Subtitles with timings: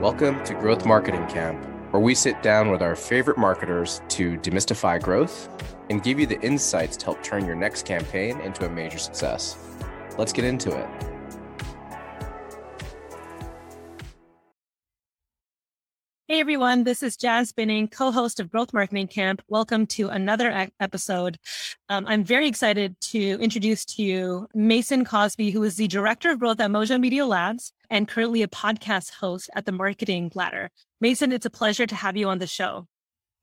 [0.00, 1.58] Welcome to Growth Marketing Camp,
[1.90, 5.48] where we sit down with our favorite marketers to demystify growth
[5.88, 9.56] and give you the insights to help turn your next campaign into a major success.
[10.18, 11.15] Let's get into it.
[16.36, 19.40] Hey everyone, this is Jazz Binning, co host of Growth Marketing Camp.
[19.48, 21.38] Welcome to another episode.
[21.88, 26.38] Um, I'm very excited to introduce to you Mason Cosby, who is the Director of
[26.40, 30.70] Growth at Mojo Media Labs and currently a podcast host at the Marketing Ladder.
[31.00, 32.86] Mason, it's a pleasure to have you on the show.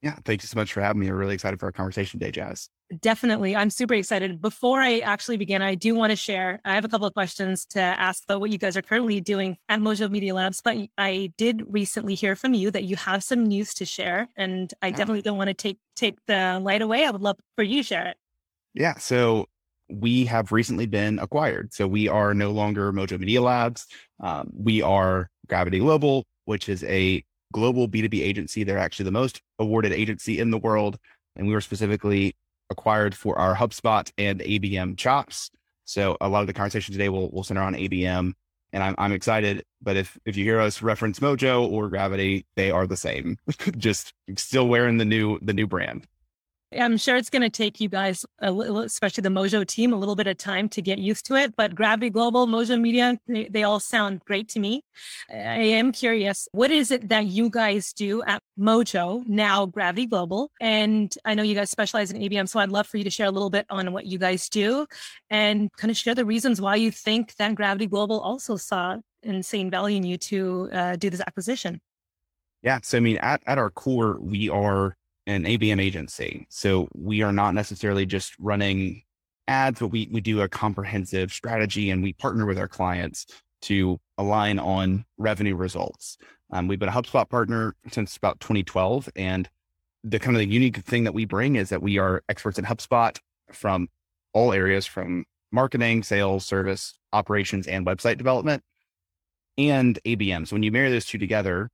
[0.03, 1.07] Yeah, thank you so much for having me.
[1.07, 2.69] I'm really excited for our conversation today, Jazz.
[3.01, 3.55] Definitely.
[3.55, 4.41] I'm super excited.
[4.41, 6.59] Before I actually begin, I do want to share.
[6.65, 9.57] I have a couple of questions to ask about what you guys are currently doing
[9.69, 10.61] at Mojo Media Labs.
[10.61, 14.27] But I did recently hear from you that you have some news to share.
[14.35, 14.95] And I yeah.
[14.95, 17.05] definitely don't want to take take the light away.
[17.05, 18.17] I would love for you to share it.
[18.73, 18.97] Yeah.
[18.97, 19.47] So
[19.89, 21.73] we have recently been acquired.
[21.73, 23.85] So we are no longer Mojo Media Labs.
[24.19, 28.63] Um, we are Gravity Global, which is a global B2B agency.
[28.63, 30.97] They're actually the most awarded agency in the world.
[31.35, 32.35] And we were specifically
[32.73, 35.49] acquired for our HubSpot and ABM chops.
[35.85, 38.33] So a lot of the conversation today will, will center on ABM
[38.73, 39.63] and I'm, I'm excited.
[39.81, 43.37] But if, if you hear us reference Mojo or Gravity, they are the same,
[43.77, 46.07] just still wearing the new, the new brand.
[46.79, 50.15] I'm sure it's going to take you guys, little, especially the Mojo team, a little
[50.15, 51.55] bit of time to get used to it.
[51.55, 54.83] But Gravity Global, Mojo Media, they, they, all sound great to me.
[55.29, 55.35] I
[55.79, 60.51] am curious, what is it that you guys do at Mojo, now Gravity Global?
[60.59, 63.27] And I know you guys specialize in ABM, so I'd love for you to share
[63.27, 64.85] a little bit on what you guys do
[65.29, 69.69] and kind of share the reasons why you think that Gravity Global also saw insane
[69.69, 71.79] value in you to uh, do this acquisition.
[72.61, 72.79] Yeah.
[72.81, 74.95] So, I mean, at, at our core, we are
[75.27, 76.45] an ABM agency.
[76.49, 79.03] So we are not necessarily just running
[79.47, 83.25] ads, but we, we do a comprehensive strategy and we partner with our clients
[83.63, 86.17] to align on revenue results.
[86.51, 89.09] Um, we've been a HubSpot partner since about 2012.
[89.15, 89.49] And
[90.03, 92.65] the kind of the unique thing that we bring is that we are experts in
[92.65, 93.17] HubSpot
[93.51, 93.87] from
[94.33, 98.63] all areas from marketing, sales, service, operations, and website development
[99.57, 100.47] and ABM.
[100.47, 101.69] So when you marry those two together,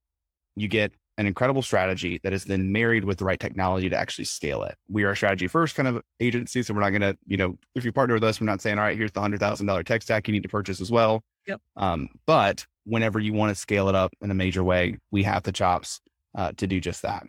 [0.55, 4.23] you get an incredible strategy that is then married with the right technology to actually
[4.23, 4.75] scale it.
[4.87, 6.63] We are a strategy first kind of agency.
[6.63, 8.79] So we're not going to, you know, if you partner with us, we're not saying,
[8.79, 11.21] all right, here's the $100,000 tech stack you need to purchase as well.
[11.45, 11.59] Yep.
[11.75, 15.43] Um, but whenever you want to scale it up in a major way, we have
[15.43, 15.99] the chops
[16.35, 17.25] uh, to do just that.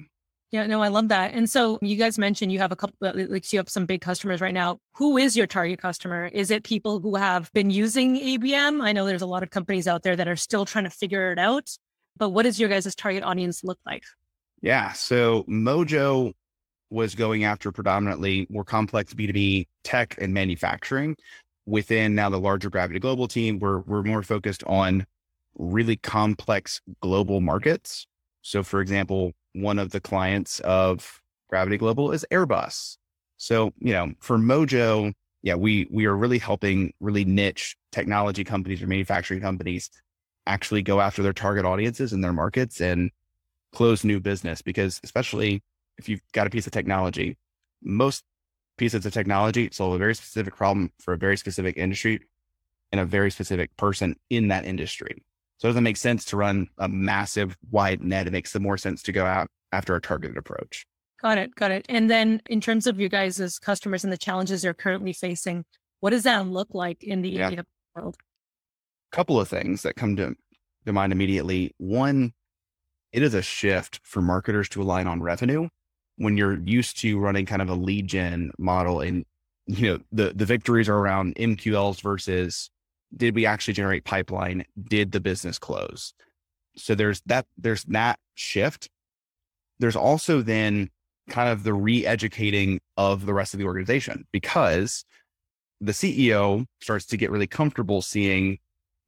[0.53, 1.35] Yeah, no, I love that.
[1.35, 4.41] And so you guys mentioned you have a couple, like you have some big customers
[4.41, 4.79] right now.
[4.95, 6.27] Who is your target customer?
[6.27, 8.83] Is it people who have been using ABM?
[8.83, 11.33] I know there's a lot of companies out there that are still trying to figure
[11.33, 11.71] it out
[12.17, 14.05] but what does your guys' target audience look like?
[14.63, 14.93] Yeah.
[14.93, 16.33] So Mojo
[16.91, 21.17] was going after predominantly more complex B2B tech and manufacturing.
[21.67, 25.07] Within now the larger Gravity Global team, we're, we're more focused on
[25.57, 28.07] really complex global markets.
[28.43, 32.97] So, for example, one of the clients of Gravity Global is Airbus.
[33.37, 38.83] So, you know, for Mojo, yeah, we we are really helping really niche technology companies
[38.83, 39.91] or manufacturing companies
[40.47, 43.11] actually go after their target audiences and their markets and
[43.73, 45.63] close new business because especially
[45.99, 47.37] if you've got a piece of technology
[47.83, 48.25] most
[48.77, 52.21] pieces of technology solve a very specific problem for a very specific industry
[52.93, 55.23] and a very specific person in that industry.
[55.59, 58.27] So it doesn't make sense to run a massive wide net.
[58.27, 60.87] It makes the more sense to go out after a targeted approach.
[61.21, 61.85] Got it got it.
[61.89, 65.65] And then in terms of you guys as customers and the challenges you're currently facing
[66.01, 67.61] what does that look like in the yeah.
[67.95, 68.17] world
[69.11, 70.35] couple of things that come to,
[70.87, 71.75] to mind immediately.
[71.79, 72.33] One,
[73.13, 75.69] it is a shift for marketers to align on revenue
[76.17, 79.25] when you're used to running kind of a lead gen model and
[79.67, 82.71] you know the the victories are around MQLs versus
[83.17, 84.65] did we actually generate pipeline?
[84.89, 86.13] Did the business close?
[86.77, 88.89] So there's that there's that shift.
[89.79, 90.91] There's also then
[91.29, 95.05] kind of the re-educating of the rest of the organization because
[95.81, 98.59] the CEO starts to get really comfortable seeing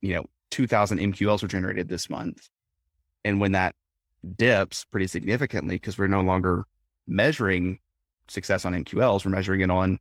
[0.02, 2.48] you know, 2000 MQLs were generated this month.
[3.24, 3.74] And when that
[4.36, 6.64] dips pretty significantly, because we're no longer
[7.06, 7.78] measuring
[8.28, 9.98] success on MQLs, we're measuring it on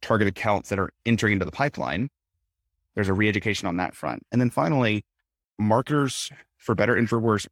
[0.00, 2.08] target accounts that are entering into the pipeline.
[2.94, 4.24] There's a re-education on that front.
[4.32, 5.04] And then finally,
[5.58, 7.46] marketers for better and for worse.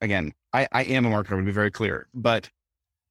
[0.00, 2.50] Again, I, I am a marketer, to be very clear, but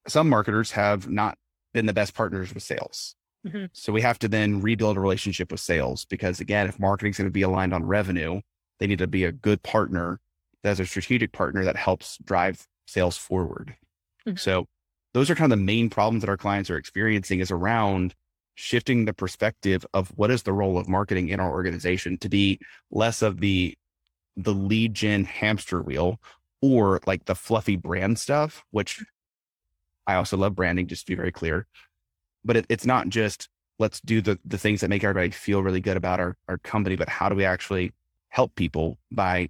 [0.07, 1.37] some marketers have not
[1.73, 3.15] been the best partners with sales.
[3.45, 3.65] Mm-hmm.
[3.73, 7.17] So we have to then rebuild a relationship with sales because again, if marketing is
[7.17, 8.41] going to be aligned on revenue,
[8.79, 10.19] they need to be a good partner
[10.63, 13.75] that's a strategic partner that helps drive sales forward.
[14.27, 14.37] Mm-hmm.
[14.37, 14.67] So
[15.13, 18.15] those are kind of the main problems that our clients are experiencing is around
[18.55, 22.59] shifting the perspective of what is the role of marketing in our organization to be
[22.91, 23.75] less of the
[24.37, 26.19] the lead gen hamster wheel
[26.61, 29.03] or like the fluffy brand stuff, which
[30.07, 31.67] I also love branding, just to be very clear.
[32.43, 33.49] But it, it's not just
[33.79, 36.95] let's do the the things that make everybody feel really good about our, our company,
[36.95, 37.93] but how do we actually
[38.29, 39.49] help people by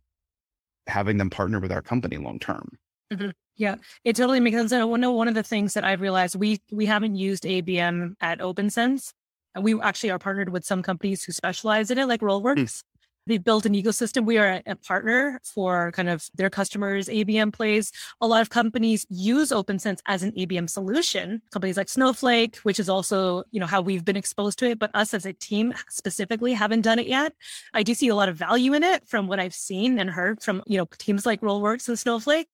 [0.88, 2.70] having them partner with our company long term?
[3.14, 3.30] Mm-hmm.
[3.58, 4.72] Yeah, it totally makes sense.
[4.72, 8.40] I know one of the things that I've realized we we haven't used ABM at
[8.40, 9.12] OpenSense.
[9.60, 12.56] We actually are partnered with some companies who specialize in it, like Rollworks.
[12.56, 12.84] Mm.
[13.28, 14.26] They've built an ecosystem.
[14.26, 17.92] We are a, partner for kind of their customers' ABM plays.
[18.20, 21.42] A lot of companies use OpenSense as an ABM solution.
[21.52, 24.90] Companies like Snowflake, which is also, you know, how we've been exposed to it, but
[24.96, 27.34] us as a team specifically haven't done it yet.
[27.74, 30.42] I do see a lot of value in it from what I've seen and heard
[30.42, 32.48] from, you know, teams like Rollworks and Snowflake.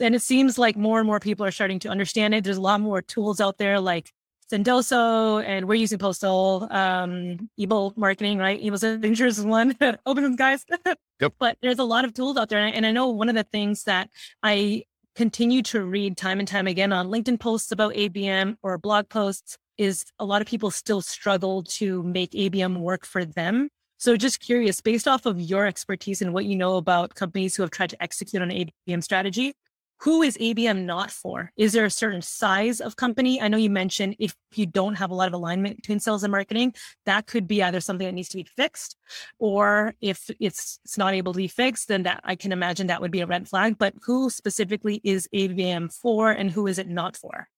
[0.00, 2.44] And it seems like more and more people are starting to understand it.
[2.44, 4.12] There's a lot more tools out there like
[4.52, 8.60] Sendoso, and we're using Postal, um, email marketing, right?
[8.60, 9.74] Email signatures is one.
[10.06, 10.66] Open guys.
[11.20, 11.32] yep.
[11.38, 12.58] But there's a lot of tools out there.
[12.58, 14.10] And I, and I know one of the things that
[14.42, 14.84] I
[15.16, 19.56] continue to read time and time again on LinkedIn posts about ABM or blog posts
[19.78, 23.70] is a lot of people still struggle to make ABM work for them.
[23.96, 27.62] So just curious, based off of your expertise and what you know about companies who
[27.62, 29.54] have tried to execute on an ABM strategy,
[30.02, 31.52] who is ABM not for?
[31.56, 33.40] Is there a certain size of company?
[33.40, 36.32] I know you mentioned if you don't have a lot of alignment between sales and
[36.32, 36.74] marketing,
[37.06, 38.96] that could be either something that needs to be fixed,
[39.38, 43.00] or if it's it's not able to be fixed, then that I can imagine that
[43.00, 43.78] would be a red flag.
[43.78, 47.48] But who specifically is ABM for, and who is it not for?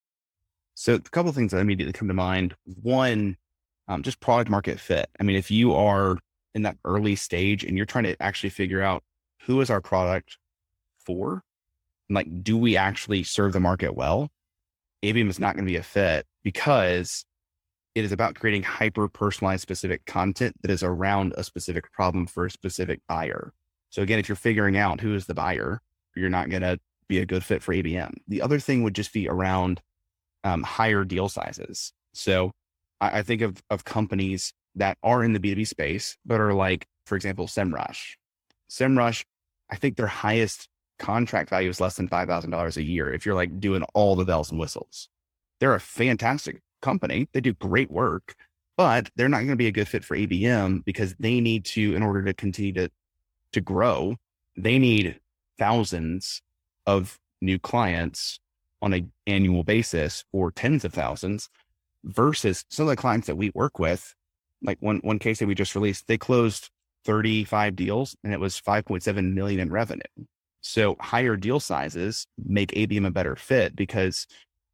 [0.75, 2.55] So a couple of things that immediately come to mind.
[2.83, 3.39] One,
[3.89, 5.09] um, just product market fit.
[5.19, 6.19] I mean, if you are
[6.55, 9.03] in that early stage and you're trying to actually figure out
[9.47, 10.37] who is our product
[10.99, 11.43] for
[12.15, 14.29] like, do we actually serve the market well?
[15.03, 17.25] ABM is not going to be a fit because
[17.95, 22.47] it is about creating hyper personalized specific content that is around a specific problem for
[22.47, 23.53] a specific buyer.
[23.91, 25.81] So again, if you're figuring out who is the buyer,
[26.17, 26.79] you're not going to
[27.09, 28.15] be a good fit for ABM.
[28.27, 29.81] The other thing would just be around
[30.43, 31.93] um, higher deal sizes.
[32.13, 32.51] So
[33.01, 36.87] I, I, think of, of companies that are in the B2B space, but are like,
[37.07, 38.15] for example, SEMrush.
[38.71, 39.25] SEMrush,
[39.71, 43.61] I think their highest contract value is less than $5,000 a year if you're like
[43.61, 45.09] doing all the bells and whistles.
[45.61, 47.29] They're a fantastic company.
[47.33, 48.35] They do great work,
[48.77, 51.95] but they're not going to be a good fit for ABM because they need to,
[51.95, 52.91] in order to continue to,
[53.53, 54.17] to grow,
[54.57, 55.21] they need
[55.59, 56.43] thousands
[56.87, 58.41] of new clients
[58.83, 61.49] on an annual basis or tens of thousands
[62.05, 64.15] versus some of the clients that we work with.
[64.63, 66.71] Like one, one case that we just released, they closed
[67.05, 70.03] 35 deals and it was 5.7 million in revenue.
[70.65, 74.27] So higher deal sizes make ABM a better fit because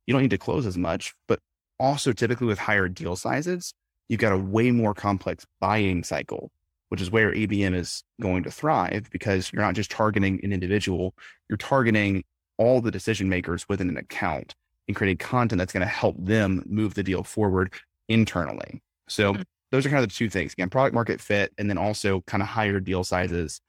[0.07, 1.41] you don't need to close as much, but
[1.81, 3.75] also typically with higher deal sizes,
[4.09, 6.53] you've got a way more complex buying cycle,
[6.91, 11.13] which is where ABM is going to thrive because you're not just targeting an individual,
[11.49, 12.23] you're targeting
[12.57, 14.55] all the decision makers within an account
[14.87, 17.75] and creating content that's going to help them move the deal forward
[18.09, 18.81] internally.
[19.09, 19.43] So mm-hmm.
[19.73, 22.45] those are kind of the two things again, product market fit, and then also kind
[22.45, 23.61] of higher deal sizes.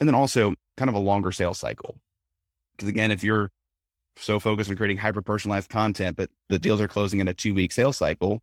[0.00, 1.96] And then also kind of a longer sales cycle.
[2.72, 3.50] Because again, if you're
[4.16, 7.54] so focused on creating hyper personalized content, but the deals are closing in a two
[7.54, 8.42] week sales cycle,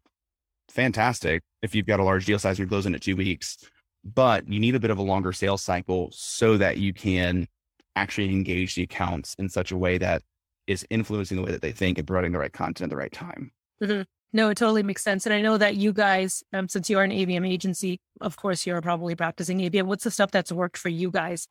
[0.69, 1.41] fantastic.
[1.61, 3.57] If you've got a large deal size, you're closing in two weeks,
[4.03, 7.47] but you need a bit of a longer sales cycle so that you can
[7.95, 10.21] actually engage the accounts in such a way that
[10.67, 13.11] is influencing the way that they think and providing the right content at the right
[13.11, 13.51] time.
[13.83, 14.03] Mm-hmm.
[14.31, 15.25] No, it totally makes sense.
[15.25, 18.65] And I know that you guys, um, since you are an ABM agency, of course,
[18.65, 19.83] you're probably practicing ABM.
[19.83, 21.47] What's the stuff that's worked for you guys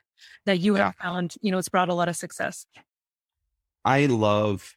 [0.46, 2.66] that you have found, you know, it's brought a lot of success?
[3.84, 4.76] I love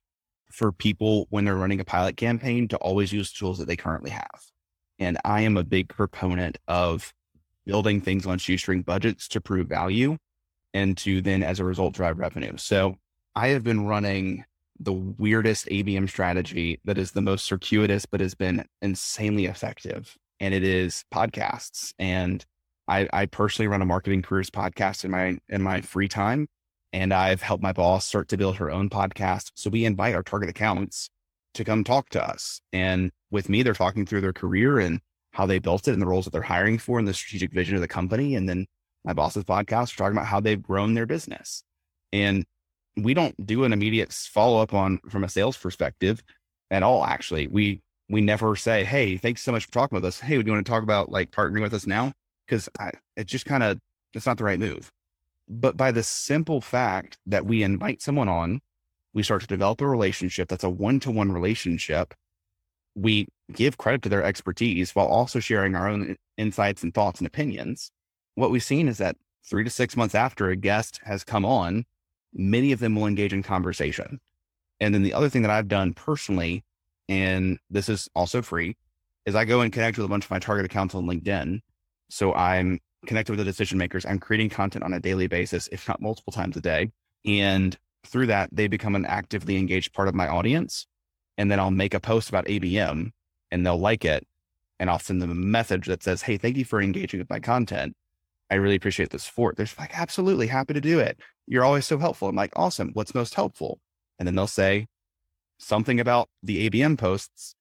[0.51, 4.11] for people when they're running a pilot campaign to always use tools that they currently
[4.11, 4.41] have.
[4.97, 7.13] And I am a big proponent of
[7.65, 10.17] building things on shoestring budgets to prove value
[10.73, 12.57] and to then, as a result, drive revenue.
[12.57, 12.97] So
[13.35, 14.45] I have been running
[14.83, 20.17] the weirdest ABM strategy that is the most circuitous, but has been insanely effective.
[20.39, 21.93] And it is podcasts.
[21.99, 22.43] And
[22.87, 26.47] I, I personally run a marketing careers podcast in my in my free time.
[26.93, 29.51] And I've helped my boss start to build her own podcast.
[29.55, 31.09] So we invite our target accounts
[31.53, 32.59] to come talk to us.
[32.73, 34.99] And with me, they're talking through their career and
[35.31, 37.75] how they built it and the roles that they're hiring for and the strategic vision
[37.75, 38.35] of the company.
[38.35, 38.65] And then
[39.05, 41.63] my boss's podcast, we're talking about how they've grown their business.
[42.11, 42.45] And
[42.97, 46.23] we don't do an immediate follow up on from a sales perspective
[46.69, 47.05] at all.
[47.05, 50.19] Actually, we we never say, "Hey, thanks so much for talking with us.
[50.19, 52.13] Hey, do you want to talk about like partnering with us now?"
[52.45, 52.69] Because
[53.15, 53.79] it just kind of
[54.13, 54.91] it's not the right move.
[55.47, 58.61] But by the simple fact that we invite someone on,
[59.13, 62.13] we start to develop a relationship that's a one to one relationship.
[62.95, 67.27] We give credit to their expertise while also sharing our own insights and thoughts and
[67.27, 67.91] opinions.
[68.35, 71.85] What we've seen is that three to six months after a guest has come on,
[72.33, 74.19] many of them will engage in conversation.
[74.79, 76.63] And then the other thing that I've done personally,
[77.07, 78.77] and this is also free,
[79.25, 81.59] is I go and connect with a bunch of my target accounts on LinkedIn.
[82.09, 84.05] So I'm connected with the decision makers.
[84.05, 86.91] I'm creating content on a daily basis, if not multiple times a day.
[87.25, 90.87] And through that, they become an actively engaged part of my audience.
[91.37, 93.11] And then I'll make a post about ABM
[93.51, 94.27] and they'll like it.
[94.79, 97.39] And I'll send them a message that says, Hey, thank you for engaging with my
[97.39, 97.95] content.
[98.51, 99.55] I really appreciate the support.
[99.55, 101.17] They're like, absolutely happy to do it.
[101.47, 102.27] You're always so helpful.
[102.27, 102.91] I'm like, awesome.
[102.93, 103.79] What's most helpful?
[104.19, 104.87] And then they'll say
[105.57, 107.55] something about the ABM posts,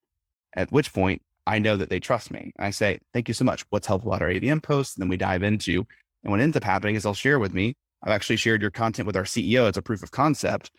[0.55, 2.53] at which point I know that they trust me.
[2.59, 3.65] I say, thank you so much.
[3.71, 4.97] What's helpful about our ABM posts?
[4.97, 5.87] And then we dive into,
[6.25, 7.77] and what ends up happening is they'll share with me.
[8.03, 10.71] I've actually shared your content with our CEO as a proof of concept.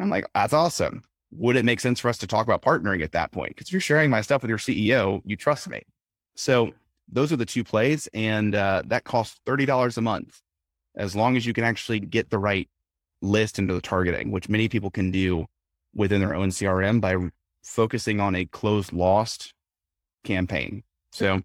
[0.00, 1.02] I'm like, that's awesome.
[1.32, 3.50] Would it make sense for us to talk about partnering at that point?
[3.50, 5.82] Because if you're sharing my stuff with your CEO, you trust me.
[6.34, 6.72] So
[7.10, 10.40] those are the two plays, and uh, that costs thirty dollars a month,
[10.96, 12.68] as long as you can actually get the right
[13.22, 15.46] list into the targeting, which many people can do
[15.94, 17.16] within their own CRM by
[17.62, 19.52] focusing on a closed lost
[20.24, 20.82] campaign.
[21.12, 21.42] So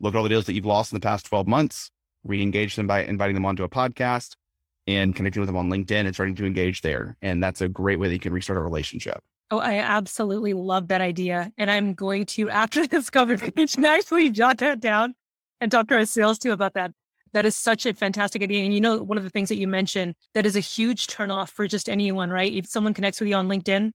[0.00, 1.90] look at all the deals that you've lost in the past 12 months,
[2.24, 4.36] re-engage them by inviting them onto a podcast
[4.86, 7.16] and connecting with them on LinkedIn and starting to engage there.
[7.20, 9.22] And that's a great way that you can restart a relationship.
[9.50, 11.50] Oh, I absolutely love that idea.
[11.56, 15.14] And I'm going to, after this conversation, actually jot that down
[15.60, 16.92] and talk to our sales team about that.
[17.32, 18.64] That is such a fantastic idea.
[18.64, 21.50] And you know, one of the things that you mentioned that is a huge turnoff
[21.50, 22.52] for just anyone, right?
[22.52, 23.90] If someone connects with you on LinkedIn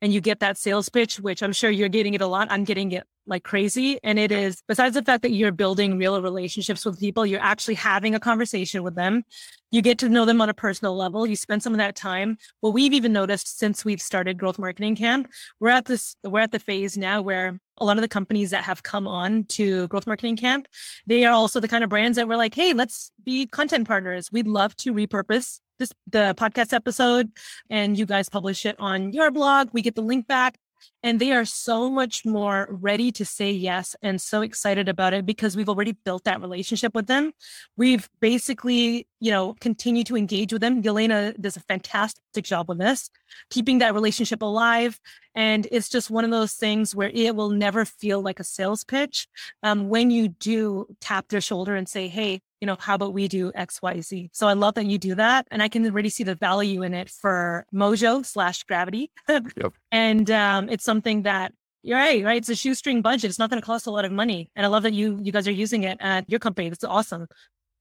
[0.00, 2.64] and you get that sales pitch, which I'm sure you're getting it a lot, I'm
[2.64, 3.98] getting it like crazy.
[4.02, 7.74] And it is, besides the fact that you're building real relationships with people, you're actually
[7.74, 9.24] having a conversation with them.
[9.70, 11.26] You get to know them on a personal level.
[11.26, 12.38] You spend some of that time.
[12.60, 15.28] What we've even noticed since we've started Growth Marketing Camp,
[15.60, 18.64] we're at this, we're at the phase now where a lot of the companies that
[18.64, 20.66] have come on to Growth Marketing Camp,
[21.06, 24.32] they are also the kind of brands that we're like, hey, let's be content partners.
[24.32, 27.30] We'd love to repurpose this the podcast episode
[27.70, 29.68] and you guys publish it on your blog.
[29.72, 30.58] We get the link back
[31.02, 35.24] and they are so much more ready to say yes and so excited about it
[35.24, 37.32] because we've already built that relationship with them.
[37.76, 40.82] We've basically, you know, continued to engage with them.
[40.82, 43.10] Yelena does a fantastic job with this,
[43.50, 44.98] keeping that relationship alive.
[45.34, 48.84] And it's just one of those things where it will never feel like a sales
[48.84, 49.28] pitch
[49.62, 53.28] um, when you do tap their shoulder and say, hey, you know, how about we
[53.28, 54.30] do X, Y, Z?
[54.32, 55.46] So I love that you do that.
[55.50, 59.10] And I can already see the value in it for Mojo slash gravity.
[59.28, 59.44] yep.
[59.92, 62.36] And um, it's something that you're right, right?
[62.38, 63.30] It's a shoestring budget.
[63.30, 64.50] It's not going to cost a lot of money.
[64.56, 66.68] And I love that you you guys are using it at your company.
[66.68, 67.28] That's awesome.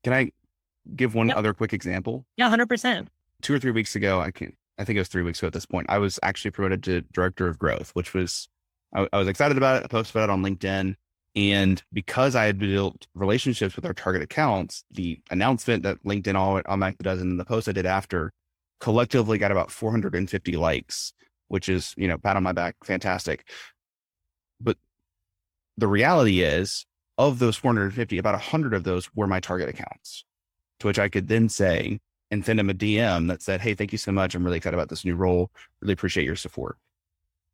[0.03, 0.31] Can I
[0.95, 1.37] give one yep.
[1.37, 2.25] other quick example?
[2.37, 3.09] Yeah, hundred percent.
[3.41, 5.53] Two or three weeks ago, I can I think it was three weeks ago at
[5.53, 5.87] this point.
[5.89, 8.47] I was actually promoted to director of growth, which was
[8.95, 9.83] I, I was excited about it.
[9.83, 10.95] I posted about it on LinkedIn.
[11.37, 16.57] And because I had built relationships with our target accounts, the announcement that LinkedIn all
[16.57, 18.33] automatically does and the post I did after
[18.79, 21.13] collectively got about 450 likes,
[21.47, 23.47] which is, you know, pat on my back, fantastic.
[24.59, 24.77] But
[25.77, 26.87] the reality is,
[27.19, 30.25] of those 450, about 100 of those were my target accounts,
[30.79, 31.99] to which I could then say
[32.31, 34.33] and send them a DM that said, Hey, thank you so much.
[34.33, 35.51] I'm really excited about this new role.
[35.81, 36.77] Really appreciate your support.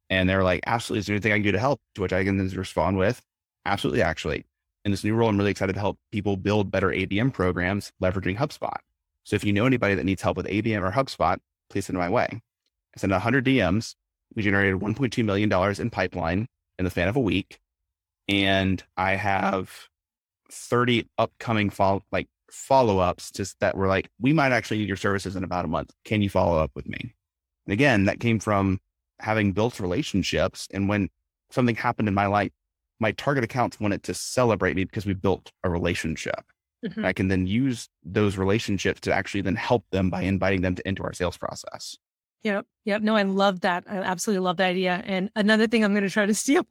[0.10, 1.00] And they're like, Absolutely.
[1.02, 1.82] Is there anything I can do to help?
[1.96, 3.22] To which I can then respond with,
[3.66, 4.46] Absolutely, actually.
[4.86, 8.38] In this new role, I'm really excited to help people build better ABM programs leveraging
[8.38, 8.78] HubSpot.
[9.24, 11.38] So if you know anybody that needs help with ABM or HubSpot,
[11.70, 12.28] please send my way.
[12.32, 13.96] I sent 100 DMs.
[14.36, 17.60] We generated $1.2 million in pipeline in the span of a week.
[18.28, 19.72] And I have
[20.52, 24.98] 30 upcoming follow, like follow ups just that were like, we might actually need your
[24.98, 25.92] services in about a month.
[26.04, 27.14] Can you follow up with me?
[27.66, 28.80] And again, that came from
[29.20, 30.68] having built relationships.
[30.74, 31.10] And when
[31.52, 32.52] something happened in my life
[33.04, 36.42] my target accounts wanted to celebrate me because we built a relationship.
[36.86, 37.06] Mm-hmm.
[37.06, 40.88] I can then use those relationships to actually then help them by inviting them to,
[40.88, 41.98] into our sales process.
[42.44, 42.66] Yep.
[42.86, 43.02] Yep.
[43.02, 43.84] No, I love that.
[43.88, 45.04] I absolutely love that idea.
[45.06, 46.66] And another thing I'm going to try to steal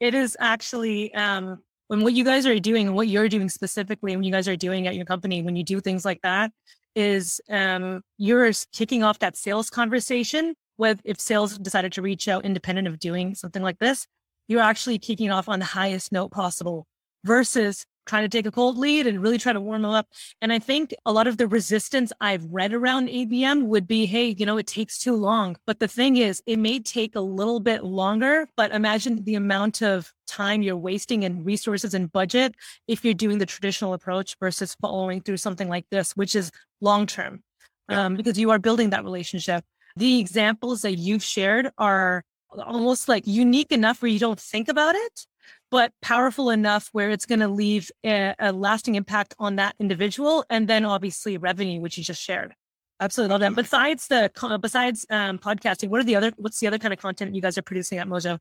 [0.00, 4.16] it is actually um, when what you guys are doing and what you're doing specifically,
[4.16, 6.52] when you guys are doing at your company, when you do things like that,
[6.94, 12.44] is um, you're kicking off that sales conversation with if sales decided to reach out
[12.44, 14.06] independent of doing something like this
[14.48, 16.86] you're actually kicking off on the highest note possible
[17.24, 20.06] versus trying to take a cold lead and really try to warm them up.
[20.42, 24.34] And I think a lot of the resistance I've read around ABM would be, hey,
[24.38, 25.56] you know, it takes too long.
[25.66, 29.82] But the thing is, it may take a little bit longer, but imagine the amount
[29.82, 32.54] of time you're wasting and resources and budget
[32.88, 37.06] if you're doing the traditional approach versus following through something like this, which is long
[37.06, 37.42] term,
[37.88, 39.64] um, because you are building that relationship.
[39.96, 42.24] The examples that you've shared are
[42.58, 45.26] almost like unique enough where you don't think about it,
[45.70, 50.44] but powerful enough where it's going to leave a, a, lasting impact on that individual.
[50.50, 52.54] And then obviously revenue, which you just shared.
[53.00, 53.56] Absolutely love that.
[53.56, 54.30] Besides the
[54.60, 56.32] besides um, podcasting, what are the other?
[56.36, 58.38] What's the other kind of content you guys are producing at Mojo?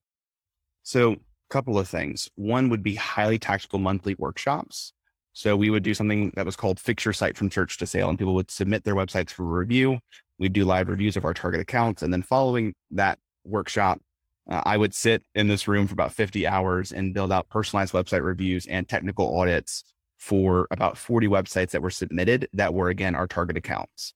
[0.83, 1.17] So, a
[1.49, 2.29] couple of things.
[2.35, 4.93] One would be highly tactical monthly workshops.
[5.33, 8.07] So we would do something that was called fix your site from church to sale,
[8.09, 9.99] and people would submit their websites for review.
[10.37, 14.01] We'd do live reviews of our target accounts, and then following that workshop,
[14.49, 17.93] uh, I would sit in this room for about 50 hours and build out personalized
[17.93, 19.83] website reviews and technical audits
[20.17, 24.13] for about 40 websites that were submitted that were again our target accounts.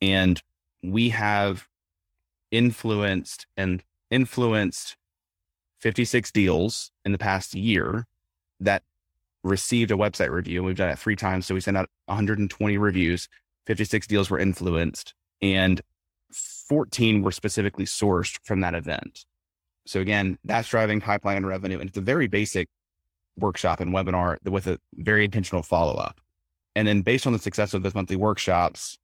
[0.00, 0.40] And
[0.82, 1.66] we have
[2.50, 4.96] influenced and influenced
[5.80, 8.06] 56 deals in the past year
[8.60, 8.82] that
[9.42, 10.62] received a website review.
[10.62, 11.46] We've done it three times.
[11.46, 13.28] So we sent out 120 reviews,
[13.66, 15.80] 56 deals were influenced, and
[16.32, 19.24] 14 were specifically sourced from that event.
[19.86, 21.78] So again, that's driving pipeline and revenue.
[21.78, 22.68] And it's a very basic
[23.36, 26.20] workshop and webinar with a very intentional follow up.
[26.74, 28.98] And then based on the success of those monthly workshops,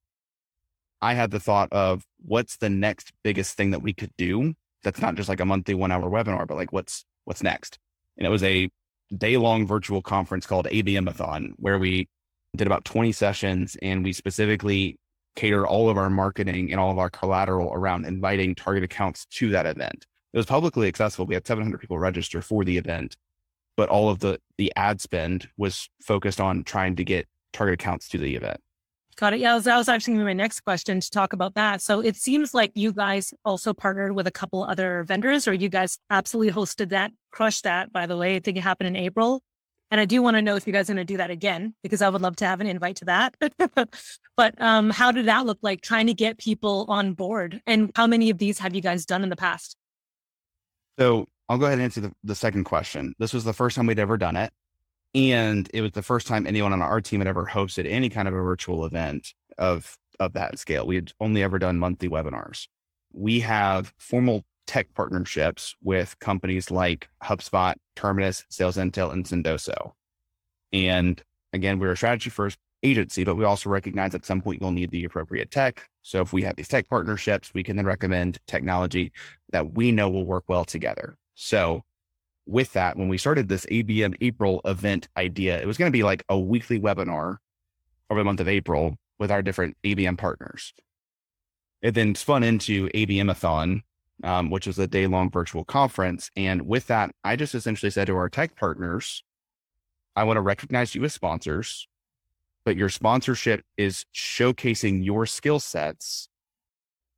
[1.03, 5.01] I had the thought of what's the next biggest thing that we could do that's
[5.01, 7.79] not just like a monthly one hour webinar, but like what's what's next.
[8.17, 8.71] And it was a
[9.17, 12.09] day long virtual conference called ABM-a-thon, where we
[12.57, 14.99] did about 20 sessions and we specifically
[15.37, 19.51] cater all of our marketing and all of our collateral around inviting target accounts to
[19.51, 20.07] that event.
[20.33, 21.27] It was publicly accessible.
[21.27, 23.17] We had 700 people register for the event,
[23.77, 28.09] but all of the the ad spend was focused on trying to get target accounts
[28.11, 28.61] to the event.
[29.17, 29.41] Got it.
[29.41, 31.83] Yeah, that was actually my next question to talk about that.
[31.83, 35.69] So it seems like you guys also partnered with a couple other vendors, or you
[35.69, 37.93] guys absolutely hosted that, crushed that.
[37.93, 39.43] By the way, I think it happened in April.
[39.91, 41.75] And I do want to know if you guys are going to do that again
[41.83, 43.35] because I would love to have an invite to that.
[44.37, 47.61] but um, how did that look like trying to get people on board?
[47.67, 49.77] And how many of these have you guys done in the past?
[50.99, 53.15] So I'll go ahead and answer the, the second question.
[53.19, 54.53] This was the first time we'd ever done it.
[55.13, 58.29] And it was the first time anyone on our team had ever hosted any kind
[58.29, 60.87] of a virtual event of, of that scale.
[60.87, 62.69] We had only ever done monthly webinars.
[63.13, 69.95] We have formal tech partnerships with companies like HubSpot, Terminus, Sales Intel, and Sendoso.
[70.73, 71.21] And
[71.53, 74.93] again, we're a strategy first agency, but we also recognize at some point you'll need
[74.93, 75.89] the appropriate tech.
[76.03, 79.11] So if we have these tech partnerships, we can then recommend technology
[79.51, 81.17] that we know will work well together.
[81.35, 81.83] So
[82.47, 86.05] with that, when we started this ABM April event idea, it was going to be
[86.05, 87.39] like a weekly webinar
[88.09, 90.73] over the month of April with our different ABM partners.
[91.83, 93.83] It then spun into ABM-a-thon,
[94.25, 96.31] um, which was a day long virtual conference.
[96.37, 99.23] And with that, I just essentially said to our tech partners,
[100.17, 101.89] I want to recognize you as sponsors,
[102.65, 106.29] but your sponsorship is showcasing your skill sets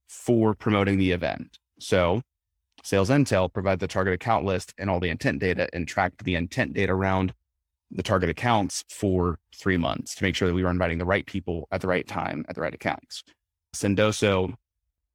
[0.08, 1.58] for promoting the event.
[1.78, 2.22] So
[2.84, 6.34] Sales Intel provide the target account list and all the intent data and track the
[6.34, 7.32] intent data around
[7.90, 11.26] the target accounts for three months to make sure that we were inviting the right
[11.26, 13.22] people at the right time at the right accounts.
[13.74, 14.54] Sendoso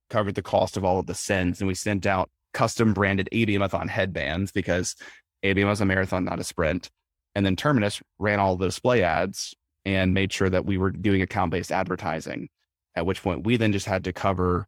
[0.10, 3.88] covered the cost of all of the sends and we sent out custom branded ABM-a-thon
[3.88, 4.96] headbands because
[5.44, 6.90] ABM was a marathon, not a sprint.
[7.36, 9.54] And then Terminus ran all the display ads
[9.86, 12.50] and made sure that we were doing account based advertising,
[12.96, 14.68] at which point we then just had to cover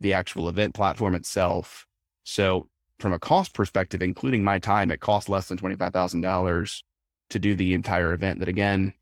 [0.00, 1.86] the actual event platform itself
[2.28, 6.82] so from a cost perspective, including my time, it cost less than $25,000
[7.30, 8.92] to do the entire event that again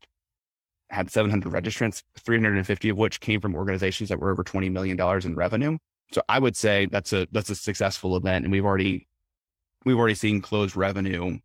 [0.89, 5.35] had 700 registrants, 350 of which came from organizations that were over $20 million in
[5.35, 5.77] revenue.
[6.13, 8.45] So I would say that's a, that's a successful event.
[8.45, 9.07] And we've already,
[9.85, 11.39] we've already seen closed revenue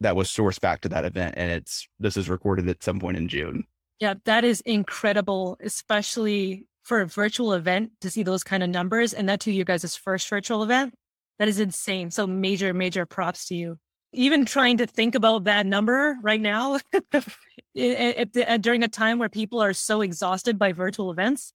[0.00, 1.34] that was sourced back to that event.
[1.36, 3.64] And it's, this is recorded at some point in June.
[4.00, 9.12] Yeah, that is incredible, especially for a virtual event to see those kind of numbers.
[9.12, 10.94] And that to you guys' first virtual event.
[11.38, 12.10] That is insane.
[12.10, 13.78] So major, major props to you.
[14.12, 16.78] Even trying to think about that number right now
[17.74, 21.52] during a time where people are so exhausted by virtual events.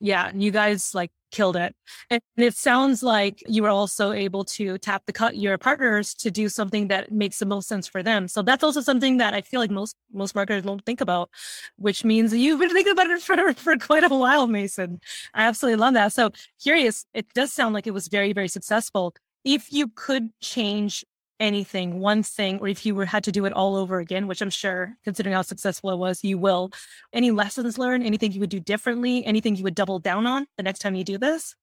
[0.00, 1.74] Yeah, you guys like killed it.
[2.10, 6.30] And it sounds like you were also able to tap the cut your partners to
[6.30, 8.28] do something that makes the most sense for them.
[8.28, 11.30] So that's also something that I feel like most most marketers don't think about,
[11.76, 15.00] which means you've been thinking about it for, for quite a while, Mason.
[15.34, 16.12] I absolutely love that.
[16.12, 16.30] So
[16.62, 19.14] curious, it does sound like it was very, very successful.
[19.44, 21.04] If you could change
[21.40, 24.40] anything, one thing, or if you were had to do it all over again, which
[24.40, 26.70] I'm sure, considering how successful it was, you will.
[27.12, 28.04] Any lessons learned?
[28.04, 29.24] Anything you would do differently?
[29.24, 31.54] Anything you would double down on the next time you do this?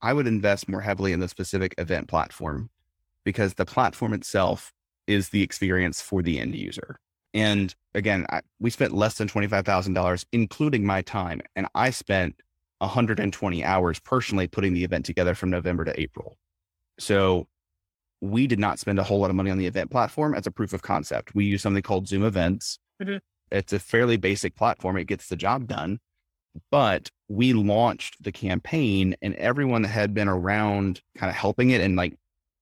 [0.00, 2.70] I would invest more heavily in the specific event platform
[3.24, 4.72] because the platform itself
[5.06, 7.00] is the experience for the end user.
[7.34, 12.36] And again, I, we spent less than $25,000, including my time, and I spent
[12.78, 16.38] 120 hours personally putting the event together from November to April.
[16.98, 17.48] So
[18.20, 20.50] we did not spend a whole lot of money on the event platform as a
[20.50, 21.34] proof of concept.
[21.34, 22.78] We use something called Zoom Events.
[23.02, 23.18] Mm-hmm.
[23.50, 24.96] It's a fairly basic platform.
[24.96, 26.00] It gets the job done.
[26.70, 31.80] But we launched the campaign and everyone that had been around kind of helping it
[31.80, 32.16] and like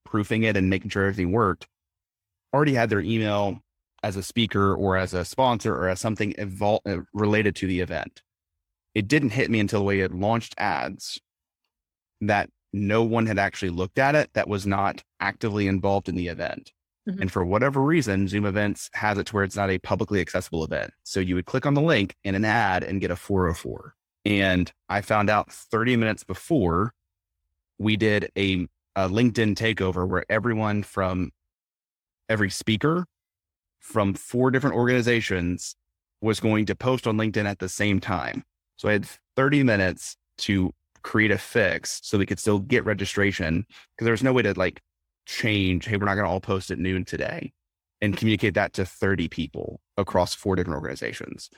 [0.05, 1.67] proofing it and making sure everything worked
[2.53, 3.61] already had their email
[4.03, 7.81] as a speaker or as a sponsor or as something evol- uh, related to the
[7.81, 8.23] event.
[8.95, 11.21] It didn't hit me until we had launched ads
[12.21, 16.29] that no one had actually looked at it that was not actively involved in the
[16.29, 16.73] event.
[17.09, 17.23] Mm-hmm.
[17.23, 20.65] And for whatever reason, Zoom Events has it to where it's not a publicly accessible
[20.65, 20.93] event.
[21.05, 23.95] So you would click on the link in an ad and get a 404.
[24.25, 26.93] And I found out 30 minutes before
[27.79, 31.31] we did a, a LinkedIn takeover where everyone from
[32.29, 33.07] every speaker
[33.79, 35.77] from four different organizations
[36.21, 38.43] was going to post on LinkedIn at the same time.
[38.77, 40.73] So I had 30 minutes to
[41.07, 44.53] create a fix so we could still get registration because there was no way to
[44.59, 44.83] like
[45.25, 47.53] change, hey, we're not going to all post at noon today
[48.01, 51.49] and communicate that to 30 people across four different organizations.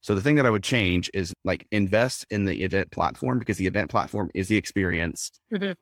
[0.00, 3.58] So the thing that I would change is like invest in the event platform because
[3.58, 5.30] the event platform is the experience.
[5.52, 5.72] Mm-hmm.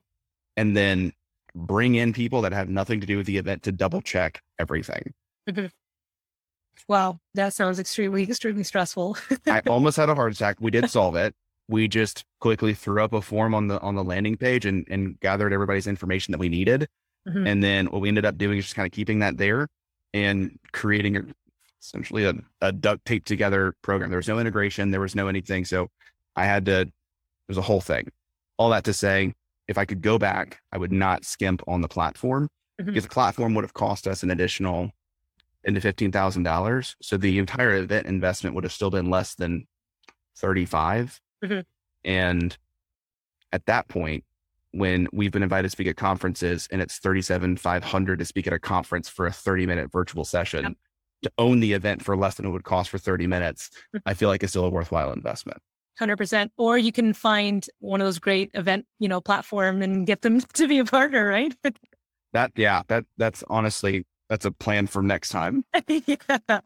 [0.57, 1.13] And then
[1.55, 5.15] bring in people that have nothing to do with the event to double check everything.
[5.49, 5.67] Mm-hmm.
[6.89, 9.17] Wow, that sounds extremely, extremely stressful.
[9.47, 10.57] I almost had a heart attack.
[10.61, 11.37] We did solve it.
[11.73, 15.19] We just quickly threw up a form on the on the landing page and, and
[15.21, 16.89] gathered everybody's information that we needed.
[17.29, 17.47] Mm-hmm.
[17.47, 19.69] And then what we ended up doing is just kind of keeping that there
[20.13, 21.23] and creating a,
[21.81, 24.11] essentially a, a duct tape together program.
[24.11, 25.65] There was no integration, there was no anything.
[25.65, 25.89] So
[26.37, 26.91] I had to,
[27.47, 28.11] there's a whole thing.
[28.57, 29.35] All that to say,
[29.69, 32.49] if I could go back, I would not skimp on the platform
[32.81, 32.87] mm-hmm.
[32.87, 34.91] because the platform would have cost us an additional
[35.65, 36.97] into fifteen thousand dollars.
[37.01, 39.67] So the entire event investment would have still been less than
[40.37, 41.21] 35.
[41.43, 41.61] Mm-hmm.
[42.05, 42.57] And
[43.53, 44.25] at that point,
[44.73, 48.53] when we've been invited to speak at conferences and it's 37 500 to speak at
[48.53, 50.73] a conference for a 30 minute virtual session yep.
[51.23, 54.09] to own the event for less than it would cost for 30 minutes mm-hmm.
[54.09, 55.59] i feel like it's still a worthwhile investment
[56.01, 60.23] 100% or you can find one of those great event you know platform and get
[60.23, 61.55] them to be a partner right
[62.33, 66.61] that yeah that that's honestly that's a plan for next time yeah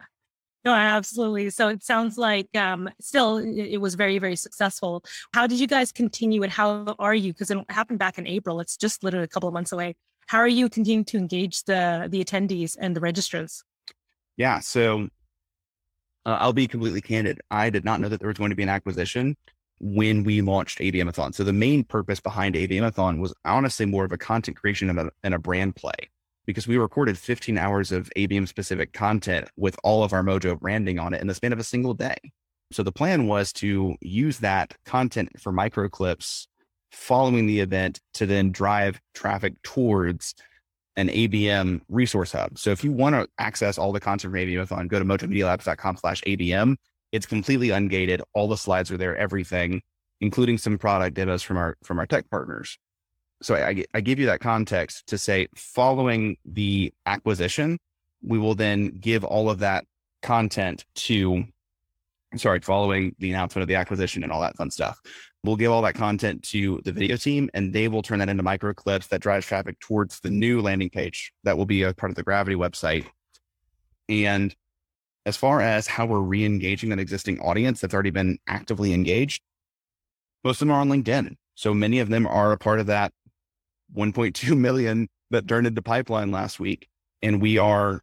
[0.66, 1.48] no, absolutely.
[1.50, 5.05] So it sounds like um, still it was very, very successful.
[5.33, 7.33] How did you guys continue and how are you?
[7.33, 8.59] Because it happened back in April.
[8.59, 9.94] It's just literally a couple of months away.
[10.26, 13.62] How are you continuing to engage the the attendees and the registrants?
[14.37, 14.59] Yeah.
[14.59, 15.09] So
[16.26, 17.40] uh, I'll be completely candid.
[17.48, 19.37] I did not know that there was going to be an acquisition
[19.79, 21.33] when we launched ABMathon.
[21.33, 25.11] So the main purpose behind ABMathon was honestly more of a content creation and a,
[25.22, 26.11] and a brand play
[26.46, 30.98] because we recorded 15 hours of ABM specific content with all of our Mojo branding
[30.98, 32.16] on it in the span of a single day.
[32.72, 36.48] So the plan was to use that content for micro clips
[36.92, 40.35] following the event to then drive traffic towards
[40.96, 42.59] an ABM resource hub.
[42.59, 46.22] So if you want to access all the content from ABMathon, go to mojomedialabs.com slash
[46.22, 46.76] ABM.
[47.12, 48.20] It's completely ungated.
[48.35, 49.82] All the slides are there, everything,
[50.20, 52.78] including some product demos from our from our tech partners
[53.42, 57.79] so I, I give you that context to say following the acquisition,
[58.22, 59.85] we will then give all of that
[60.22, 61.44] content to,
[62.37, 65.01] sorry, following the announcement of the acquisition and all that fun stuff.
[65.44, 68.42] We'll give all that content to the video team and they will turn that into
[68.42, 72.11] micro clips that drives traffic towards the new landing page that will be a part
[72.11, 73.07] of the Gravity website.
[74.09, 74.55] And
[75.25, 79.42] as far as how we're re engaging an existing audience that's already been actively engaged,
[80.42, 81.37] most of them are on LinkedIn.
[81.55, 83.12] So many of them are a part of that
[83.94, 86.88] 1.2 million that turned into pipeline last week.
[87.22, 88.03] And we are,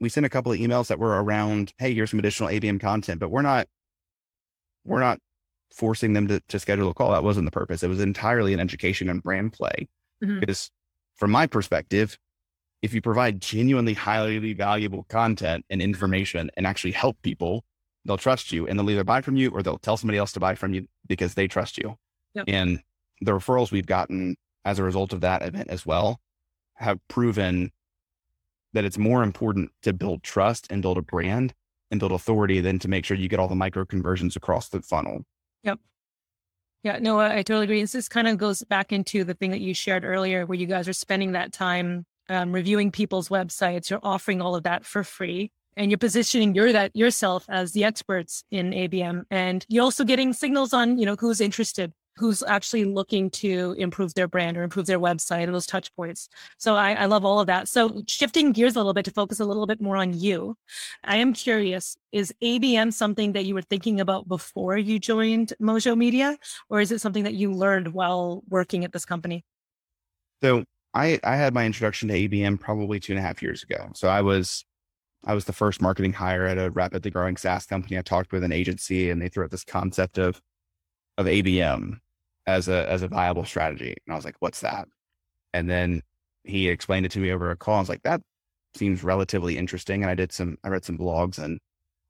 [0.00, 3.20] we sent a couple of emails that were around, hey, here's some additional ABM content,
[3.20, 3.66] but we're not,
[4.84, 5.18] we're not
[5.72, 7.10] forcing them to, to schedule a call.
[7.10, 7.82] That wasn't the purpose.
[7.82, 9.88] It was entirely an education and brand play.
[10.22, 10.40] Mm-hmm.
[10.40, 10.70] Because
[11.16, 12.18] from my perspective,
[12.82, 17.64] if you provide genuinely highly valuable content and information and actually help people,
[18.04, 20.40] they'll trust you and they'll either buy from you or they'll tell somebody else to
[20.40, 21.96] buy from you because they trust you.
[22.34, 22.44] Yep.
[22.48, 22.80] And
[23.20, 26.20] the referrals we've gotten as a result of that event as well
[26.74, 27.72] have proven
[28.72, 31.54] that it's more important to build trust and build a brand
[31.90, 34.82] and build authority than to make sure you get all the micro conversions across the
[34.82, 35.24] funnel.
[35.64, 35.80] Yep.
[36.84, 37.84] Yeah, no, I totally agree.
[37.84, 40.86] This, kind of goes back into the thing that you shared earlier, where you guys
[40.86, 43.90] are spending that time um, reviewing people's websites.
[43.90, 47.84] You're offering all of that for free, and you're positioning your that yourself as the
[47.84, 52.84] experts in ABM, and you're also getting signals on you know who's interested who's actually
[52.84, 56.28] looking to improve their brand or improve their website and those touch points.
[56.58, 57.68] So I, I, love all of that.
[57.68, 60.56] So shifting gears a little bit to focus a little bit more on you,
[61.04, 65.96] I am curious, is ABM something that you were thinking about before you joined Mojo
[65.96, 66.36] Media,
[66.68, 69.44] or is it something that you learned while working at this company?
[70.42, 73.90] So I, I had my introduction to ABM probably two and a half years ago.
[73.94, 74.64] So I was
[75.24, 77.98] I was the first marketing hire at a rapidly growing SaaS company.
[77.98, 80.40] I talked with an agency and they threw out this concept of
[81.16, 81.98] of ABM
[82.48, 83.94] as a as a viable strategy.
[84.06, 84.88] And I was like, what's that?
[85.52, 86.02] And then
[86.44, 87.76] he explained it to me over a call.
[87.76, 88.22] I was like, that
[88.74, 90.02] seems relatively interesting.
[90.02, 91.60] And I did some I read some blogs and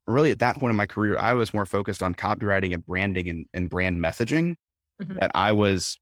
[0.06, 3.28] really at that point in my career, I was more focused on copywriting and branding
[3.28, 4.54] and, and brand messaging.
[5.02, 5.18] Mm-hmm.
[5.18, 5.98] That I was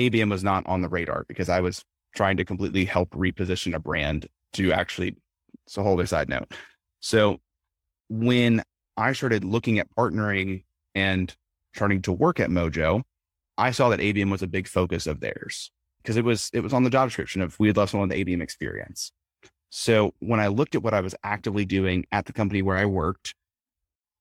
[0.00, 3.80] ABM was not on the radar because I was trying to completely help reposition a
[3.80, 5.16] brand to actually
[5.66, 6.52] it's a whole other side note.
[7.00, 7.38] So
[8.08, 8.62] when
[8.96, 10.62] I started looking at partnering
[10.94, 11.34] and
[11.74, 13.02] starting to work at Mojo,
[13.62, 15.70] I saw that ABM was a big focus of theirs
[16.02, 18.42] because it was it was on the job description of we'd love someone with ABM
[18.42, 19.12] experience.
[19.70, 22.86] So when I looked at what I was actively doing at the company where I
[22.86, 23.36] worked,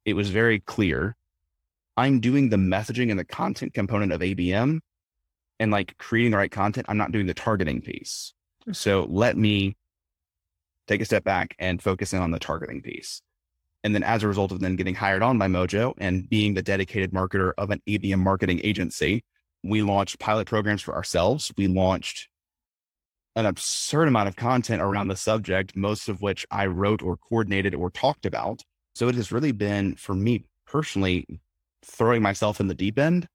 [0.05, 1.15] it was very clear
[1.97, 4.79] I'm doing the messaging and the content component of ABM
[5.59, 6.85] and like creating the right content.
[6.87, 8.33] I'm not doing the targeting piece.
[8.65, 8.73] Hmm.
[8.73, 9.75] So let me
[10.87, 13.23] take a step back and focus in on the targeting piece.
[13.83, 16.61] And then as a result of then getting hired on by Mojo and being the
[16.61, 19.23] dedicated marketer of an ABM marketing agency,
[19.63, 21.51] we launched pilot programs for ourselves.
[21.57, 22.27] We launched
[23.35, 27.73] an absurd amount of content around the subject, most of which I wrote or coordinated
[27.73, 28.61] or talked about.
[28.93, 31.25] So it has really been for me personally
[31.83, 33.27] throwing myself in the deep end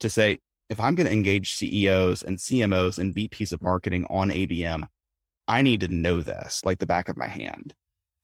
[0.00, 4.30] to say, if I'm going to engage CEOs and CMOs and VPs of marketing on
[4.30, 4.86] ABM,
[5.48, 7.74] I need to know this like the back of my hand.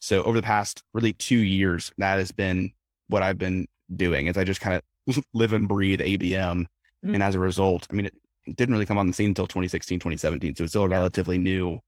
[0.04, 2.72] So over the past really two years, that has been
[3.08, 4.76] what I've been doing is I just kind
[5.08, 6.20] of live and breathe ABM.
[6.30, 7.14] Mm-hmm.
[7.14, 8.14] And as a result, I mean, it,
[8.46, 10.56] it, didn't really come on the scene until 2016, 2017.
[10.56, 11.80] So it's still a relatively new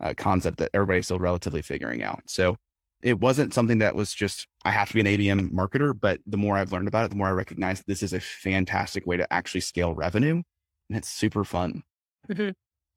[0.00, 2.22] uh, concept that everybody's still relatively figuring out.
[2.26, 2.56] So
[3.02, 6.36] it wasn't something that was just, I have to be an ABM marketer, but the
[6.36, 9.32] more I've learned about it, the more I recognize this is a fantastic way to
[9.32, 10.42] actually scale revenue.
[10.88, 11.82] And it's super fun.
[12.30, 12.50] Mm-hmm.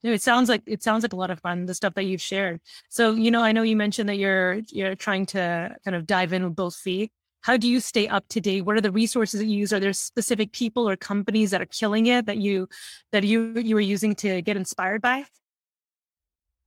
[0.03, 2.61] It sounds like it sounds like a lot of fun, the stuff that you've shared.
[2.89, 6.33] So, you know, I know you mentioned that you're you're trying to kind of dive
[6.33, 7.11] in with both feet.
[7.41, 8.61] How do you stay up to date?
[8.61, 9.73] What are the resources that you use?
[9.73, 12.67] Are there specific people or companies that are killing it that you
[13.11, 15.25] that you you were using to get inspired by?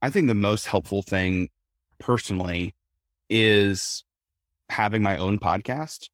[0.01, 1.49] I think the most helpful thing
[1.99, 2.75] personally
[3.29, 4.03] is
[4.69, 6.09] having my own podcast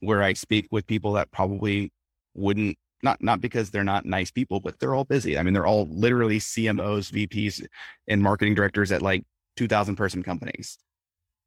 [0.00, 1.92] where I speak with people that probably
[2.34, 5.38] wouldn't not not because they're not nice people, but they're all busy.
[5.38, 7.64] I mean, they're all literally CMOs, VPs,
[8.06, 9.24] and marketing directors at like
[9.56, 10.78] 2000 person companies.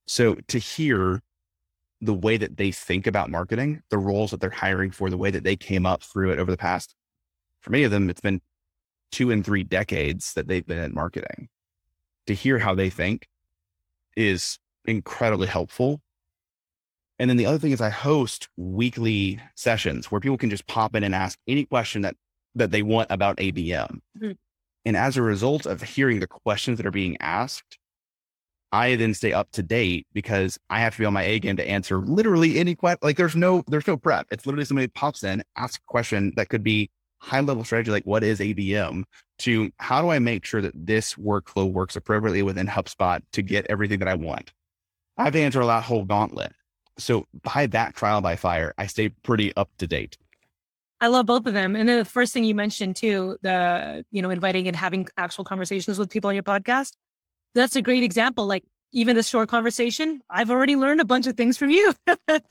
[0.07, 1.21] So to hear
[2.01, 5.31] the way that they think about marketing, the roles that they're hiring for, the way
[5.31, 6.95] that they came up through it over the past,
[7.61, 8.41] for many of them, it's been
[9.11, 11.49] two and three decades that they've been in marketing.
[12.27, 13.27] To hear how they think
[14.15, 16.01] is incredibly helpful
[17.21, 20.95] and then the other thing is I host weekly sessions where people can just pop
[20.95, 22.15] in and ask any question that
[22.55, 23.99] that they want about ABM.
[24.17, 24.31] Mm-hmm.
[24.85, 27.77] And as a result of hearing the questions that are being asked,
[28.71, 31.57] I then stay up to date because I have to be on my A game
[31.57, 32.97] to answer literally any question.
[33.03, 34.25] Like there's no there's no prep.
[34.31, 38.05] It's literally somebody pops in, asks a question that could be high level strategy, like
[38.05, 39.03] what is ABM,
[39.39, 43.67] to how do I make sure that this workflow works appropriately within HubSpot to get
[43.69, 44.53] everything that I want.
[45.19, 46.53] I have to answer that whole gauntlet
[46.97, 50.17] so by that trial by fire, I stay pretty up to date.
[50.99, 51.75] I love both of them.
[51.75, 55.97] And the first thing you mentioned too, the, you know, inviting and having actual conversations
[55.97, 56.93] with people on your podcast.
[57.55, 58.45] That's a great example.
[58.45, 61.93] Like even this short conversation, I've already learned a bunch of things from you.
[62.27, 62.43] and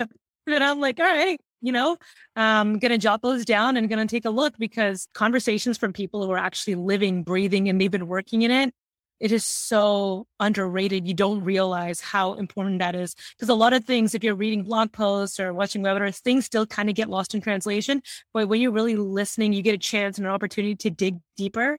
[0.49, 1.93] I'm like, all right, you know,
[2.37, 5.79] um, I'm going to jot those down and going to take a look because conversations
[5.79, 8.75] from people who are actually living, breathing, and they've been working in it
[9.21, 11.07] it is so underrated.
[11.07, 13.15] You don't realize how important that is.
[13.37, 16.67] Because a lot of things, if you're reading blog posts or watching webinars, things still
[16.67, 18.03] kind of get lost in translation.
[18.33, 21.77] But when you're really listening, you get a chance and an opportunity to dig deeper,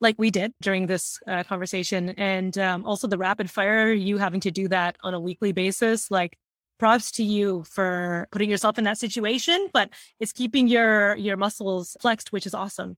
[0.00, 2.10] like we did during this uh, conversation.
[2.10, 6.10] And um, also the rapid fire, you having to do that on a weekly basis,
[6.10, 6.38] like
[6.78, 11.96] props to you for putting yourself in that situation, but it's keeping your your muscles
[12.00, 12.96] flexed, which is awesome.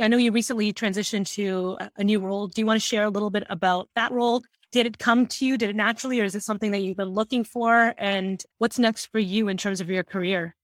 [0.00, 2.48] I know you recently transitioned to a new role.
[2.48, 4.42] Do you want to share a little bit about that role?
[4.72, 5.56] Did it come to you?
[5.56, 7.94] Did it naturally, or is it something that you've been looking for?
[7.96, 10.56] And what's next for you in terms of your career?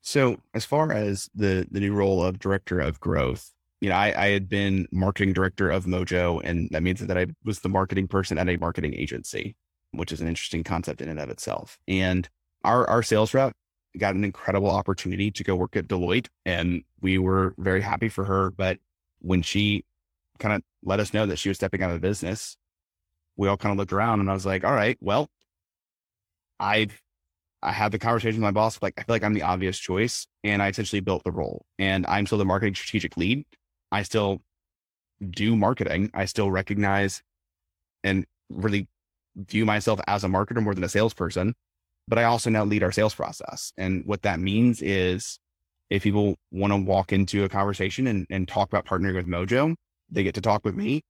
[0.00, 4.14] So, as far as the the new role of director of growth, you know, I,
[4.16, 8.08] I had been marketing director of Mojo, and that means that I was the marketing
[8.08, 9.56] person at a marketing agency
[9.92, 11.78] which is an interesting concept in and of itself.
[11.88, 12.28] And
[12.64, 13.52] our, our sales rep
[13.98, 18.24] got an incredible opportunity to go work at Deloitte and we were very happy for
[18.24, 18.50] her.
[18.50, 18.78] But
[19.20, 19.84] when she
[20.38, 22.56] kind of let us know that she was stepping out of the business,
[23.36, 25.28] we all kind of looked around and I was like, all right, well,
[26.58, 27.00] I've,
[27.62, 30.26] I had the conversation with my boss, like, I feel like I'm the obvious choice.
[30.44, 33.44] And I essentially built the role and I'm still the marketing strategic lead.
[33.92, 34.40] I still
[35.28, 36.10] do marketing.
[36.14, 37.22] I still recognize
[38.04, 38.88] and really
[39.48, 41.54] view myself as a marketer more than a salesperson,
[42.08, 43.72] but I also now lead our sales process.
[43.76, 45.38] And what that means is
[45.90, 49.74] if people want to walk into a conversation and, and talk about partnering with Mojo,
[50.10, 51.02] they get to talk with me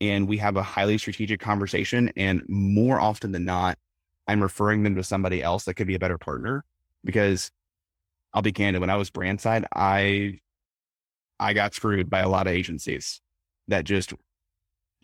[0.00, 2.10] and we have a highly strategic conversation.
[2.16, 3.78] And more often than not,
[4.26, 6.64] I'm referring them to somebody else that could be a better partner
[7.04, 7.50] because
[8.32, 8.80] I'll be candid.
[8.80, 10.40] When I was brand side, I,
[11.38, 13.20] I got screwed by a lot of agencies
[13.68, 14.12] that just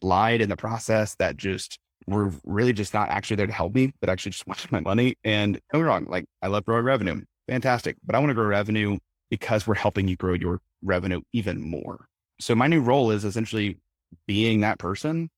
[0.02, 3.92] lied in the process that just were really just not actually there to help me,
[4.00, 5.16] but actually just wanted my money.
[5.24, 7.22] And don't get wrong, like I love growing revenue.
[7.48, 7.96] Fantastic.
[8.04, 8.98] But I want to grow revenue
[9.30, 12.06] because we're helping you grow your revenue even more.
[12.40, 13.78] So my new role is essentially
[14.26, 15.30] being that person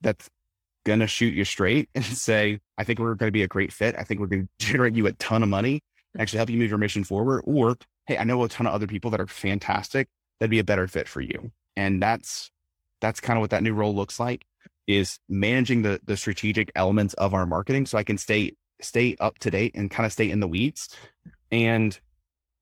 [0.00, 0.28] that's
[0.84, 3.72] going to shoot you straight and say, I think we're going to be a great
[3.72, 3.94] fit.
[3.98, 5.80] I think we're going to generate you a ton of money,
[6.16, 6.20] mm.
[6.20, 7.42] actually help you move your mission forward.
[7.44, 10.08] Or, hey, I know a ton of other people that are fantastic.
[10.40, 11.52] That'd be a better fit for you.
[11.76, 12.50] And that's,
[13.00, 14.44] that's kind of what that new role looks like
[14.86, 17.86] is managing the, the strategic elements of our marketing.
[17.86, 20.94] So I can stay, stay up to date and kind of stay in the weeds
[21.50, 21.98] and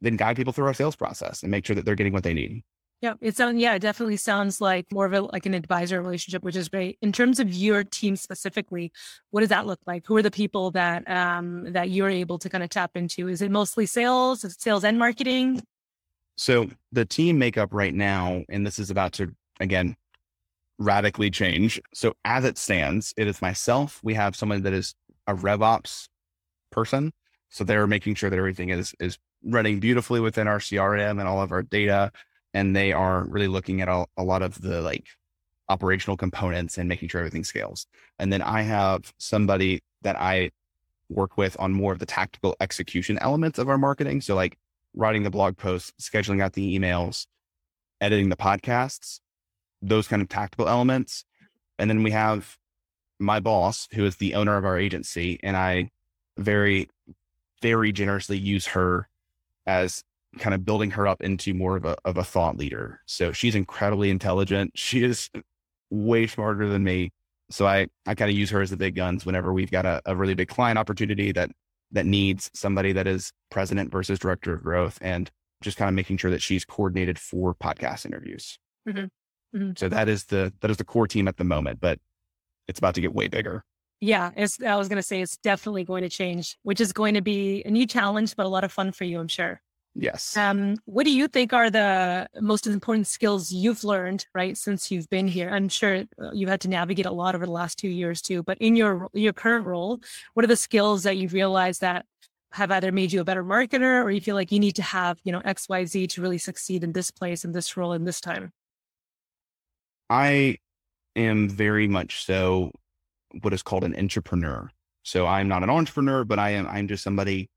[0.00, 2.34] then guide people through our sales process and make sure that they're getting what they
[2.34, 2.62] need.
[3.02, 6.44] Yeah, it sounds yeah, it definitely sounds like more of a like an advisor relationship,
[6.44, 6.98] which is great.
[7.02, 8.92] In terms of your team specifically,
[9.30, 10.06] what does that look like?
[10.06, 13.26] Who are the people that um that you're able to kind of tap into?
[13.26, 15.62] Is it mostly sales, sales and marketing?
[16.36, 19.96] So the team makeup right now, and this is about to again
[20.78, 21.80] radically change.
[21.94, 24.00] So as it stands, it is myself.
[24.02, 24.94] We have someone that is
[25.26, 26.08] a RevOps
[26.70, 27.12] person.
[27.50, 31.42] So they're making sure that everything is is running beautifully within our CRM and all
[31.42, 32.12] of our data
[32.54, 35.06] and they are really looking at a, a lot of the like
[35.68, 37.86] operational components and making sure everything scales.
[38.18, 40.50] And then I have somebody that I
[41.08, 44.20] work with on more of the tactical execution elements of our marketing.
[44.20, 44.58] So like
[44.94, 47.26] writing the blog posts, scheduling out the emails,
[48.00, 49.20] editing the podcasts,
[49.82, 51.24] those kind of tactical elements.
[51.78, 52.56] And then we have
[53.18, 55.90] my boss, who is the owner of our agency, and I
[56.38, 56.88] very,
[57.60, 59.08] very generously use her
[59.66, 60.02] as
[60.38, 63.00] kind of building her up into more of a, of a thought leader.
[63.06, 64.72] So she's incredibly intelligent.
[64.74, 65.30] She is
[65.90, 67.10] way smarter than me.
[67.50, 70.00] So I, I kind of use her as the big guns whenever we've got a,
[70.06, 71.50] a really big client opportunity that,
[71.90, 76.16] that needs somebody that is president versus director of growth and just kind of making
[76.16, 78.58] sure that she's coordinated for podcast interviews.
[78.88, 79.04] Mm-hmm.
[79.54, 79.72] Mm-hmm.
[79.76, 81.98] So that is the, that is the core team at the moment, but
[82.68, 83.64] it's about to get way bigger.
[84.00, 87.22] Yeah, I was going to say it's definitely going to change, which is going to
[87.22, 89.60] be a new challenge, but a lot of fun for you, I'm sure.
[89.94, 90.36] Yes.
[90.36, 95.08] Um, what do you think are the most important skills you've learned, right, since you've
[95.10, 95.50] been here?
[95.50, 98.42] I'm sure uh, you've had to navigate a lot over the last two years too.
[98.42, 100.00] But in your your current role,
[100.32, 102.06] what are the skills that you've realized that
[102.52, 105.18] have either made you a better marketer, or you feel like you need to have,
[105.24, 108.04] you know, X, Y, Z to really succeed in this place, in this role, in
[108.04, 108.50] this time?
[110.12, 110.58] I
[111.16, 112.70] am very much so
[113.40, 114.68] what is called an intrapreneur.
[115.04, 116.66] So I'm not an entrepreneur, but I am.
[116.66, 117.48] I'm just somebody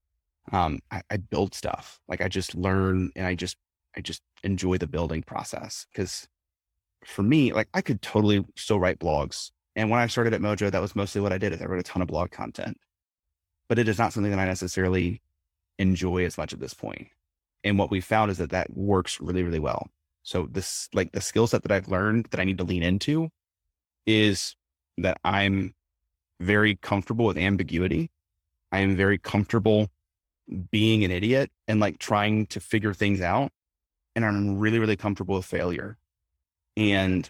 [0.54, 2.00] um, I, I build stuff.
[2.08, 3.58] Like I just learn and I just,
[3.98, 5.86] I just enjoy the building process.
[5.94, 6.30] Cause
[7.04, 9.52] for me, like I could totally still write blogs.
[9.76, 11.82] And when I started at Mojo, that was mostly what I did is I wrote
[11.82, 12.78] a ton of blog content,
[13.68, 15.22] but it is not something that I necessarily
[15.78, 17.10] enjoy as much at this point.
[17.66, 19.90] And what we found is that that works really, really well.
[20.26, 23.30] So this, like the skill set that I've learned that I need to lean into
[24.08, 24.56] is
[24.98, 25.76] that I'm
[26.40, 28.10] very comfortable with ambiguity.
[28.72, 29.88] I am very comfortable
[30.72, 33.52] being an idiot and like trying to figure things out.
[34.16, 35.96] And I'm really, really comfortable with failure
[36.76, 37.30] and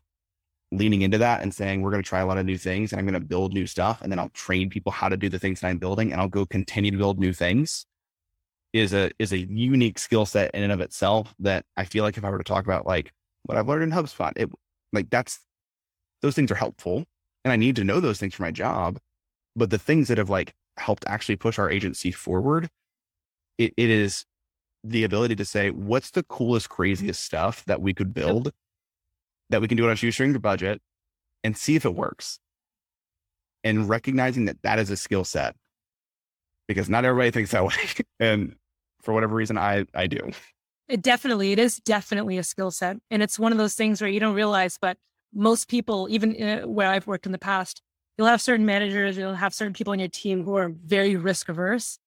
[0.72, 3.00] leaning into that and saying, we're going to try a lot of new things and
[3.00, 4.02] I'm going to build new stuff.
[4.02, 6.30] And then I'll train people how to do the things that I'm building and I'll
[6.30, 7.86] go continue to build new things
[8.82, 12.18] is a, is a unique skill set in and of itself that I feel like
[12.18, 13.12] if I were to talk about like
[13.44, 14.50] what I've learned in HubSpot, it
[14.92, 15.40] like that's,
[16.22, 17.06] those things are helpful
[17.44, 19.00] and I need to know those things for my job.
[19.56, 22.70] But the things that have like helped actually push our agency forward
[23.58, 24.26] it, it is
[24.84, 28.52] the ability to say, what's the coolest, craziest stuff that we could build
[29.50, 30.82] that we can do on a shoestring budget
[31.44, 32.40] and see if it works.
[33.64, 35.56] And recognizing that that is a skill set
[36.68, 37.74] because not everybody thinks that way.
[38.20, 38.56] and
[39.06, 40.32] for whatever reason, I, I do.
[40.90, 42.98] It definitely, it is definitely a skill set.
[43.10, 44.98] And it's one of those things where you don't realize, but
[45.34, 47.82] most people, even uh, where I've worked in the past,
[48.18, 51.50] you'll have certain managers, you'll have certain people on your team who are very risk
[51.50, 52.00] averse,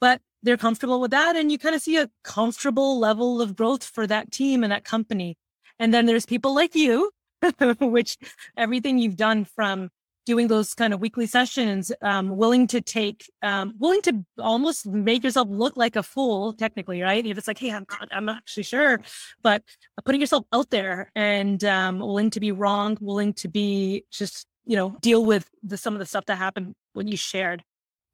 [0.00, 1.36] but they're comfortable with that.
[1.36, 4.84] And you kind of see a comfortable level of growth for that team and that
[4.84, 5.36] company.
[5.78, 7.10] And then there's people like you,
[7.80, 8.16] which
[8.56, 9.90] everything you've done from
[10.26, 15.22] doing those kind of weekly sessions, um, willing to take, um, willing to almost make
[15.22, 17.24] yourself look like a fool, technically, right?
[17.26, 19.00] If it's like, hey, I'm not, I'm not actually sure,
[19.42, 19.62] but
[20.04, 24.76] putting yourself out there and um, willing to be wrong, willing to be just you
[24.76, 27.62] know, deal with the, some of the stuff that happened when you shared.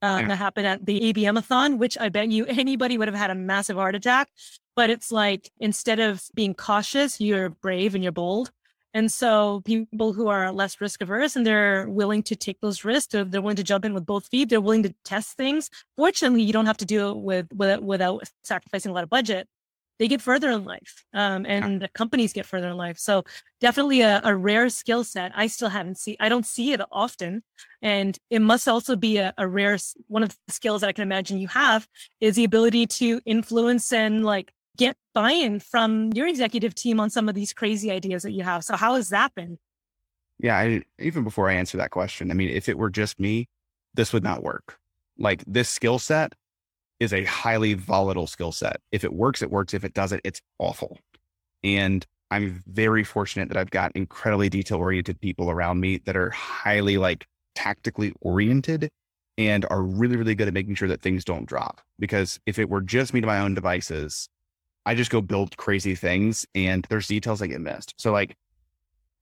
[0.02, 3.34] Uh, that happened at the ABM-a-thon, which I bet you anybody would have had a
[3.34, 4.28] massive heart attack.
[4.74, 8.50] But it's like instead of being cautious, you're brave and you're bold.
[8.92, 13.12] And so people who are less risk averse and they're willing to take those risks,
[13.12, 14.48] they're, they're willing to jump in with both feet.
[14.48, 15.70] They're willing to test things.
[15.96, 19.46] Fortunately, you don't have to do it with, with without sacrificing a lot of budget.
[20.00, 22.98] They get further in life, um, and the companies get further in life.
[22.98, 23.22] So
[23.60, 25.30] definitely a, a rare skill set.
[25.34, 26.16] I still haven't seen.
[26.18, 27.42] I don't see it often,
[27.82, 29.76] and it must also be a, a rare
[30.06, 31.86] one of the skills that I can imagine you have
[32.18, 37.28] is the ability to influence and like get buy-in from your executive team on some
[37.28, 38.64] of these crazy ideas that you have.
[38.64, 39.58] So how has that been?
[40.38, 43.46] Yeah, I, even before I answer that question, I mean, if it were just me,
[43.92, 44.78] this would not work.
[45.18, 46.32] Like this skill set
[46.98, 48.80] is a highly volatile skill set.
[48.90, 49.74] If it works, it works.
[49.74, 50.98] If it doesn't, it's awful.
[51.62, 56.30] And I'm very fortunate that I've got incredibly detail oriented people around me that are
[56.30, 58.88] highly like tactically oriented
[59.36, 61.82] and are really, really good at making sure that things don't drop.
[61.98, 64.28] Because if it were just me to my own devices,
[64.86, 67.94] I just go build crazy things and there's details that get missed.
[67.96, 68.36] So like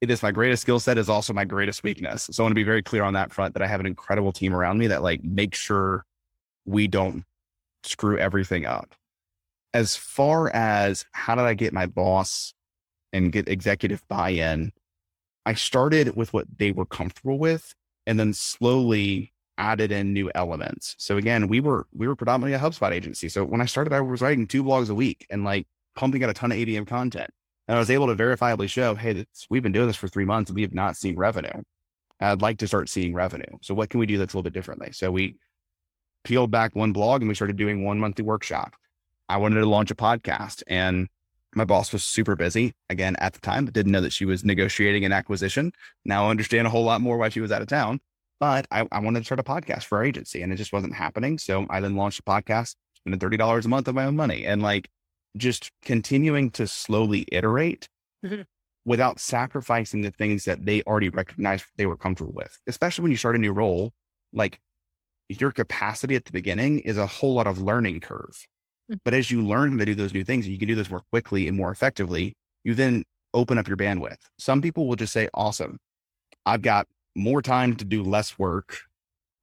[0.00, 2.28] it is my greatest skill set is also my greatest weakness.
[2.30, 4.32] So I want to be very clear on that front that I have an incredible
[4.32, 6.04] team around me that like make sure
[6.64, 7.24] we don't
[7.82, 8.94] screw everything up.
[9.74, 12.54] As far as how did I get my boss
[13.12, 14.72] and get executive buy-in,
[15.44, 17.74] I started with what they were comfortable with
[18.06, 20.94] and then slowly added in new elements.
[20.98, 23.28] So again, we were we were predominantly a HubSpot agency.
[23.28, 26.30] So when I started, I was writing two blogs a week and like pumping out
[26.30, 27.30] a ton of ABM content.
[27.66, 30.24] And I was able to verifiably show, hey, this, we've been doing this for three
[30.24, 31.62] months and we have not seen revenue.
[32.20, 33.58] I'd like to start seeing revenue.
[33.60, 34.92] So what can we do that's a little bit differently?
[34.92, 35.36] So we
[36.24, 38.74] peeled back one blog and we started doing one monthly workshop.
[39.28, 41.08] I wanted to launch a podcast and
[41.54, 44.44] my boss was super busy again at the time, but didn't know that she was
[44.44, 45.72] negotiating an acquisition.
[46.04, 48.00] Now I understand a whole lot more why she was out of town.
[48.40, 50.94] But I, I wanted to start a podcast for our agency and it just wasn't
[50.94, 51.38] happening.
[51.38, 54.62] So I then launched a podcast, spending $30 a month of my own money and
[54.62, 54.88] like
[55.36, 57.88] just continuing to slowly iterate
[58.24, 58.42] mm-hmm.
[58.84, 63.16] without sacrificing the things that they already recognized they were comfortable with, especially when you
[63.16, 63.92] start a new role.
[64.32, 64.60] Like
[65.28, 68.46] your capacity at the beginning is a whole lot of learning curve.
[68.90, 68.98] Mm-hmm.
[69.04, 71.48] But as you learn to do those new things, you can do this more quickly
[71.48, 72.34] and more effectively.
[72.64, 74.18] You then open up your bandwidth.
[74.38, 75.78] Some people will just say, awesome.
[76.46, 76.86] I've got
[77.18, 78.78] more time to do less work,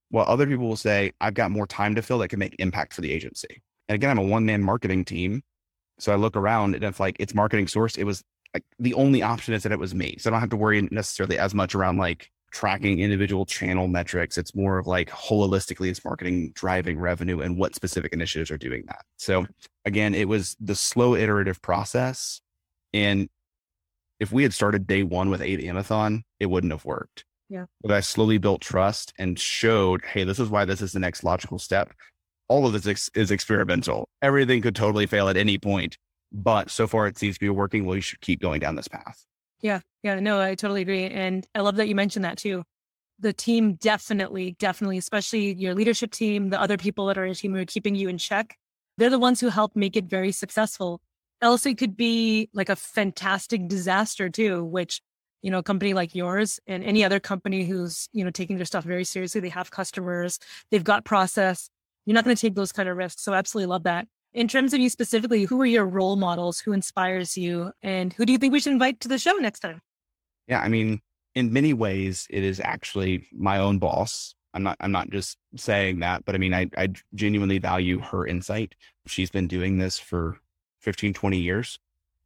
[0.10, 2.94] while other people will say, I've got more time to fill that can make impact
[2.94, 3.62] for the agency.
[3.88, 5.44] And again, I'm a one man marketing team.
[6.00, 8.24] So I look around and if like it's marketing source, it was
[8.54, 10.16] like the only option is that it was me.
[10.20, 14.38] So I don't have to worry necessarily as much around like tracking individual channel metrics.
[14.38, 18.84] It's more of like holistically, it's marketing driving revenue and what specific initiatives are doing
[18.88, 19.04] that.
[19.18, 19.46] So
[19.84, 22.40] again, it was the slow iterative process.
[22.94, 23.30] And
[24.20, 27.26] if we had started day one with ABM-a-thon, it wouldn't have worked.
[27.50, 27.66] Yeah.
[27.82, 31.24] But I slowly built trust and showed, hey, this is why this is the next
[31.24, 31.93] logical step.
[32.48, 34.10] All of this ex- is experimental.
[34.22, 35.98] Everything could totally fail at any point,
[36.32, 37.86] but so far it seems to be working.
[37.86, 39.26] Well, you should keep going down this path.
[39.62, 39.80] Yeah.
[40.04, 40.20] Yeah.
[40.20, 41.06] No, I totally agree.
[41.06, 42.64] And I love that you mentioned that too.
[43.20, 47.36] The team definitely, definitely, especially your leadership team, the other people that are in your
[47.36, 48.58] team who are keeping you in check,
[48.98, 51.02] they're the ones who help make it very successful.
[51.41, 55.02] Else it could be like a fantastic disaster too, which
[55.46, 58.66] you know, a company like yours and any other company who's, you know, taking their
[58.66, 60.39] stuff very seriously, they have customers,
[60.72, 61.70] they've got process.
[62.08, 63.22] You're not going to take those kind of risks.
[63.22, 64.08] So absolutely love that.
[64.34, 66.60] In terms of you specifically, who are your role models?
[66.62, 67.72] Who inspires you?
[67.84, 69.82] And who do you think we should invite to the show next time?
[70.48, 71.00] Yeah, I mean,
[71.36, 74.34] in many ways, it is actually my own boss.
[74.56, 78.26] I'm not I'm not just saying that, but I mean I, I genuinely value her
[78.26, 78.74] insight.
[79.06, 80.39] She's been doing this for
[80.82, 81.78] 15, 20 years.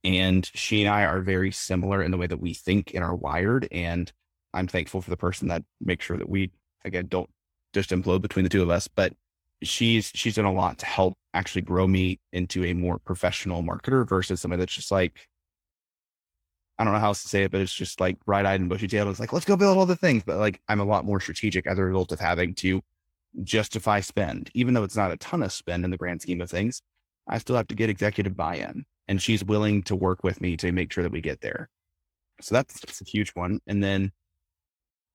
[0.04, 3.16] And she and I are very similar in the way that we think and are
[3.16, 3.68] wired.
[3.72, 4.12] And
[4.54, 6.52] I'm thankful for the person that makes sure that we,
[6.86, 7.30] again, don't
[7.74, 8.88] just implode between the two of us.
[8.88, 9.14] But
[9.62, 14.08] she's she's done a lot to help actually grow me into a more professional marketer
[14.08, 15.28] versus somebody that's just like
[16.80, 18.70] I don't know how else to say it, but it's just like bright eyed and
[18.70, 19.10] bushy tailed.
[19.10, 20.24] It's like, let's go build all the things.
[20.26, 22.82] But like, I'm a lot more strategic as a result of having to
[23.43, 26.50] justify spend, even though it's not a ton of spend in the grand scheme of
[26.50, 26.82] things.
[27.28, 30.55] I still have to get executive buy in and she's willing to work with me
[30.55, 31.68] to make sure that we get there.
[32.41, 33.60] So that's, that's a huge one.
[33.66, 34.12] And then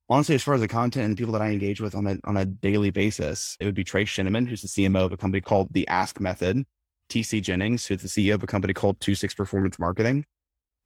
[0.09, 2.35] honestly, as far as the content and people that I engage with on a, on
[2.35, 5.69] a daily basis, it would be Trey Shinneman, who's the CMO of a company called
[5.71, 6.65] The Ask Method,
[7.09, 10.25] TC Jennings, who's the CEO of a company called Two Six Performance Marketing.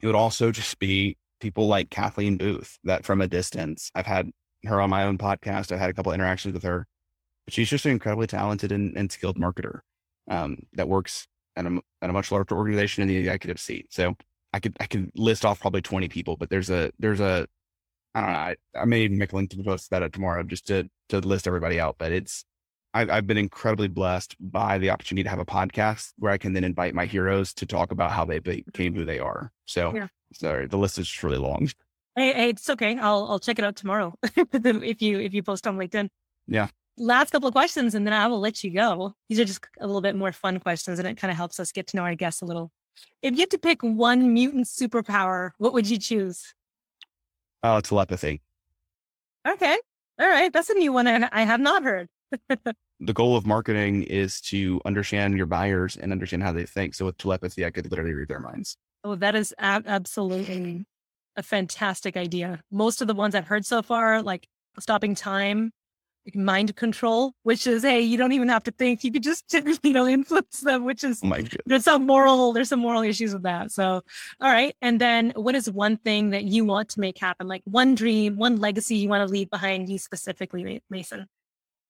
[0.01, 4.29] It would also just be people like Kathleen Booth that from a distance, I've had
[4.65, 5.71] her on my own podcast.
[5.71, 6.85] I've had a couple interactions with her,
[7.45, 9.79] but she's just an incredibly talented and, and skilled marketer
[10.29, 13.87] um, that works at a, at a much larger organization in the executive seat.
[13.89, 14.15] So
[14.53, 17.47] I could I could list off probably 20 people, but there's a there's a
[18.15, 18.37] I don't know.
[18.37, 21.47] I, I may even make a LinkedIn post about it tomorrow just to to list
[21.47, 21.95] everybody out.
[21.97, 22.45] But it's
[22.93, 26.53] I've, I've been incredibly blessed by the opportunity to have a podcast where I can
[26.53, 29.51] then invite my heroes to talk about how they became who they are.
[29.65, 30.07] So yeah.
[30.33, 31.69] sorry, the list is just really long.
[32.15, 32.97] Hey, hey, it's okay.
[32.97, 36.09] I'll I'll check it out tomorrow if you if you post on LinkedIn.
[36.47, 36.69] Yeah.
[36.99, 39.15] Last couple of questions, and then I will let you go.
[39.29, 41.71] These are just a little bit more fun questions, and it kind of helps us
[41.71, 42.71] get to know our guests a little.
[43.21, 46.53] If you had to pick one mutant superpower, what would you choose?
[47.63, 48.41] Oh, telepathy.
[49.47, 49.77] Okay.
[50.19, 50.51] All right.
[50.51, 52.09] That's a new one I, I have not heard.
[52.99, 56.93] the goal of marketing is to understand your buyers and understand how they think.
[56.93, 58.75] So with telepathy, I could literally read their minds.
[59.03, 60.85] Oh, that is ab- absolutely
[61.37, 62.59] a fantastic idea.
[62.71, 64.47] Most of the ones I've heard so far, like
[64.79, 65.71] stopping time,
[66.35, 69.03] mind control, which is, hey, you don't even have to think.
[69.03, 69.53] You could just,
[69.83, 73.43] you know, influence them, which is, oh there's some moral, there's some moral issues with
[73.43, 73.71] that.
[73.71, 74.01] So,
[74.41, 74.75] all right.
[74.81, 77.47] And then what is one thing that you want to make happen?
[77.47, 81.27] Like one dream, one legacy you want to leave behind you specifically, Mason?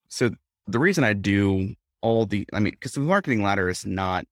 [0.09, 0.31] So
[0.67, 4.25] the reason I do all the, I mean, because the marketing ladder is not,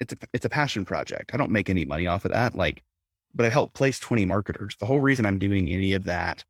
[0.00, 1.32] it's a, it's a passion project.
[1.34, 2.54] I don't make any money off of that.
[2.54, 2.82] Like,
[3.34, 4.76] but I help place 20 marketers.
[4.78, 6.44] The whole reason I'm doing any of that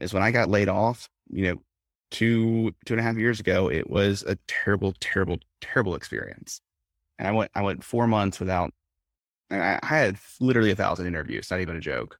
[0.00, 1.62] is when I got laid off, you know,
[2.14, 6.60] two two and a half years ago, it was a terrible, terrible, terrible experience.
[7.18, 8.72] And I went I went four months without.
[9.50, 12.18] I, I had literally a thousand interviews, not even a joke.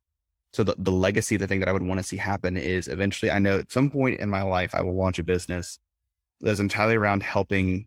[0.52, 3.30] So the, the legacy, the thing that I would want to see happen is eventually,
[3.30, 5.78] I know at some point in my life, I will launch a business
[6.40, 7.86] that's entirely around helping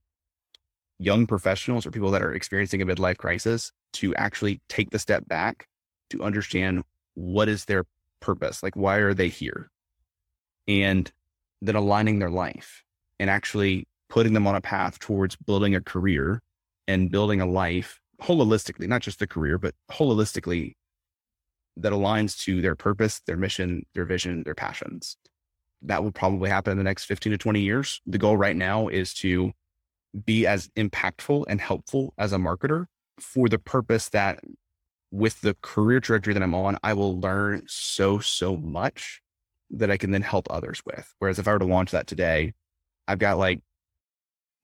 [1.00, 5.28] young professionals or people that are experiencing a midlife crisis to actually take the step
[5.28, 5.68] back
[6.10, 6.84] to understand
[7.14, 7.86] what is their
[8.20, 9.70] purpose, like why are they here,
[10.68, 11.12] and
[11.62, 12.84] then aligning their life
[13.20, 16.42] and actually putting them on a path towards building a career
[16.88, 20.74] and building a life holistically, not just the career, but holistically
[21.76, 25.18] that aligns to their purpose, their mission, their vision, their passions.
[25.84, 28.02] That will probably happen in the next 15 to 20 years.
[28.08, 29.52] The goal right now is to
[30.26, 32.86] be as impactful and helpful as a marketer
[33.20, 34.40] for the purpose that
[35.12, 39.22] with the career trajectory that I'm on, I will learn so, so much
[39.72, 41.14] that I can then help others with.
[41.20, 42.54] Whereas if I were to launch that today,
[43.08, 43.62] I've got like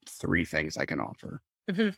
[0.09, 1.41] three things I can offer.
[1.69, 1.89] Mm-hmm.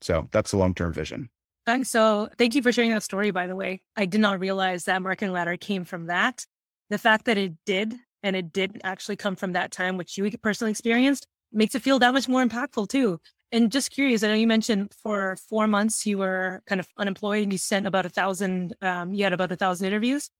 [0.00, 1.30] So that's the long term vision.
[1.64, 1.90] Thanks.
[1.90, 3.82] So thank you for sharing that story, by the way.
[3.96, 6.46] I did not realize that marketing ladder came from that.
[6.90, 10.30] The fact that it did, and it did actually come from that time, which you
[10.38, 13.20] personally experienced, makes it feel that much more impactful too.
[13.50, 17.44] And just curious, I know you mentioned for four months you were kind of unemployed
[17.44, 20.30] and you sent about a thousand, um, you had about a thousand interviews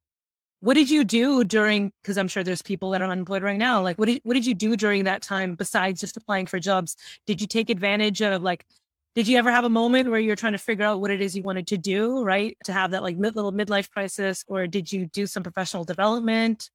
[0.66, 3.80] what did you do during because i'm sure there's people that are unemployed right now
[3.80, 6.96] like what did, what did you do during that time besides just applying for jobs?
[7.24, 8.66] Did you take advantage of like
[9.14, 11.36] did you ever have a moment where you're trying to figure out what it is
[11.36, 14.92] you wanted to do right to have that like mid, little midlife crisis or did
[14.92, 16.68] you do some professional development?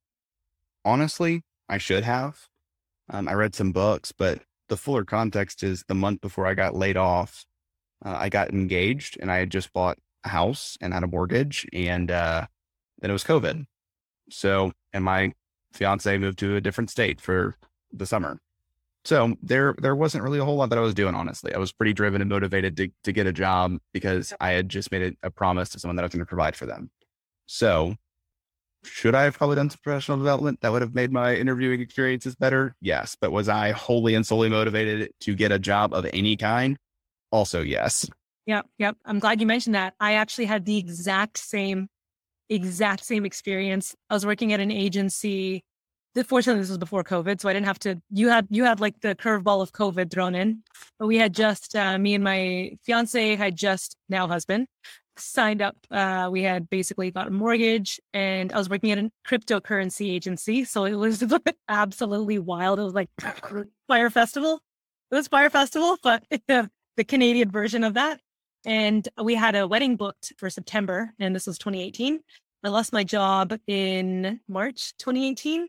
[0.85, 2.47] Honestly i should have.
[3.09, 4.39] Um, i read some books but
[4.69, 7.43] the fuller context is the month before i got laid off
[8.05, 11.67] uh, i got engaged and i had just bought a house and had a mortgage
[11.73, 12.45] and uh,
[13.01, 13.65] then it was covid
[14.31, 15.33] so, and my
[15.73, 17.55] fiance moved to a different state for
[17.91, 18.39] the summer.
[19.03, 21.15] So there, there wasn't really a whole lot that I was doing.
[21.15, 24.69] Honestly, I was pretty driven and motivated to to get a job because I had
[24.69, 26.91] just made a, a promise to someone that I was going to provide for them.
[27.47, 27.95] So,
[28.83, 32.35] should I have probably done some professional development that would have made my interviewing experiences
[32.35, 32.75] better?
[32.79, 36.77] Yes, but was I wholly and solely motivated to get a job of any kind?
[37.31, 38.07] Also, yes.
[38.45, 38.97] Yep, yep.
[39.05, 39.95] I'm glad you mentioned that.
[39.99, 41.89] I actually had the exact same
[42.53, 43.95] exact same experience.
[44.09, 45.63] I was working at an agency.
[46.25, 48.01] Fortunately, this was before COVID, so I didn't have to.
[48.09, 50.63] You had you had like the curveball of COVID thrown in,
[50.99, 54.67] but we had just uh, me and my fiance had just now husband
[55.17, 55.75] signed up.
[55.89, 60.65] Uh, we had basically got a mortgage, and I was working at a cryptocurrency agency,
[60.65, 61.23] so it was
[61.69, 62.79] absolutely wild.
[62.79, 63.09] It was like
[63.87, 64.61] Fyre Festival.
[65.11, 68.19] It was Fyre Festival, but the, the Canadian version of that.
[68.65, 72.19] And we had a wedding booked for September, and this was 2018.
[72.63, 75.67] I lost my job in March 2018,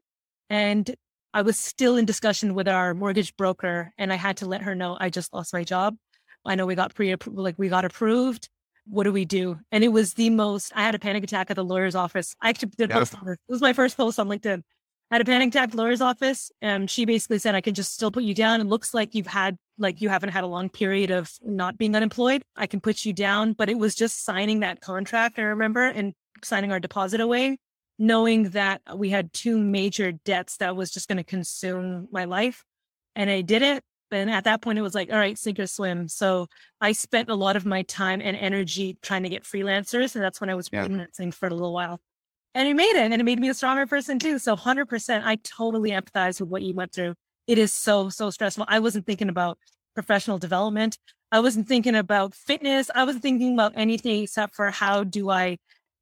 [0.50, 0.94] and
[1.32, 4.74] I was still in discussion with our mortgage broker, and I had to let her
[4.74, 5.96] know I just lost my job.
[6.44, 8.48] I know we got pre like we got approved.
[8.84, 9.58] What do we do?
[9.70, 10.72] And it was the most.
[10.74, 12.34] I had a panic attack at the lawyer's office.
[12.42, 12.90] I actually did.
[12.90, 13.14] Yes.
[13.14, 14.62] It was my first post on LinkedIn.
[15.12, 17.92] I had a panic attack at lawyer's office, and she basically said I can just
[17.92, 18.62] still put you down.
[18.62, 21.94] It looks like you've had like you haven't had a long period of not being
[21.94, 22.42] unemployed.
[22.56, 23.52] I can put you down.
[23.52, 27.58] But it was just signing that contract, I remember, and signing our deposit away,
[27.98, 32.64] knowing that we had two major debts that was just going to consume my life.
[33.14, 33.84] And I did it.
[34.10, 36.08] And at that point, it was like, all right, sink or swim.
[36.08, 36.46] So
[36.80, 40.14] I spent a lot of my time and energy trying to get freelancers.
[40.14, 42.00] And that's when I was freelancing for a little while.
[42.54, 44.38] And it made it and it made me a stronger person too.
[44.38, 47.14] So 100%, I totally empathize with what you went through.
[47.46, 48.66] It is so, so stressful.
[48.68, 49.58] I wasn't thinking about
[49.94, 50.98] professional development.
[51.30, 52.90] I wasn't thinking about fitness.
[52.94, 55.58] I wasn't thinking about anything except for how do I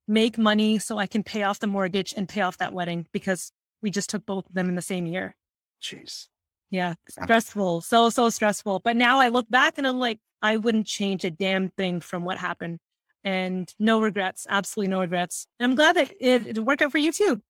[0.08, 3.52] make money so I can pay off the mortgage and pay off that wedding because
[3.80, 5.36] we just took both of them in the same year.
[5.80, 6.26] Jeez.
[6.70, 6.94] Yeah.
[7.08, 7.82] Stressful.
[7.82, 8.80] So, so stressful.
[8.84, 12.24] But now I look back and I'm like, I wouldn't change a damn thing from
[12.24, 12.78] what happened.
[13.24, 14.46] And no regrets.
[14.48, 15.46] Absolutely no regrets.
[15.58, 17.42] And I'm glad that it, it worked out for you too.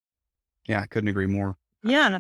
[0.66, 1.56] Yeah, I couldn't agree more.
[1.84, 2.18] Yeah.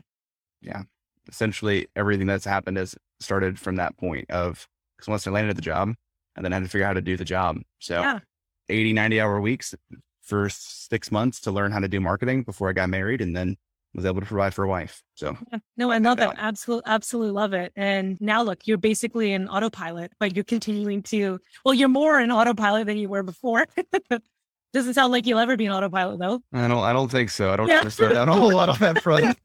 [0.60, 0.82] Yeah.
[1.28, 5.56] Essentially everything that's happened has started from that point of because once I landed at
[5.56, 5.94] the job
[6.36, 7.58] and then I had to figure out how to do the job.
[7.78, 8.20] So Yeah.
[8.68, 9.74] 80, 90 hour weeks
[10.22, 13.56] for six months to learn how to do marketing before I got married and then
[13.94, 15.02] was able to provide for a wife.
[15.14, 15.58] So Yeah.
[15.76, 16.30] No, I love that.
[16.32, 16.36] it.
[16.38, 17.72] Absolutely, absolutely love it.
[17.76, 22.30] And now look, you're basically an autopilot, but you're continuing to, well, you're more an
[22.30, 23.66] autopilot than you were before.
[24.72, 26.40] Doesn't sound like you'll ever be an autopilot though.
[26.52, 27.52] I don't, I don't think so.
[27.52, 27.82] I don't Yeah.
[28.20, 29.36] out a whole lot on that front.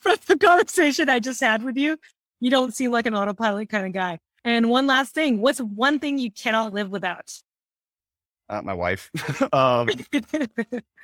[0.00, 1.96] From the conversation I just had with you,
[2.40, 4.18] you don't seem like an autopilot kind of guy.
[4.44, 7.32] And one last thing, what's one thing you cannot live without?
[8.48, 9.10] Uh, my wife.
[9.52, 9.88] um,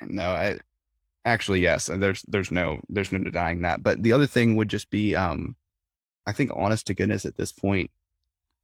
[0.01, 0.59] no, I
[1.25, 1.89] actually yes.
[1.89, 3.83] and There's there's no there's no denying that.
[3.83, 5.55] But the other thing would just be, um,
[6.25, 7.91] I think, honest to goodness, at this point,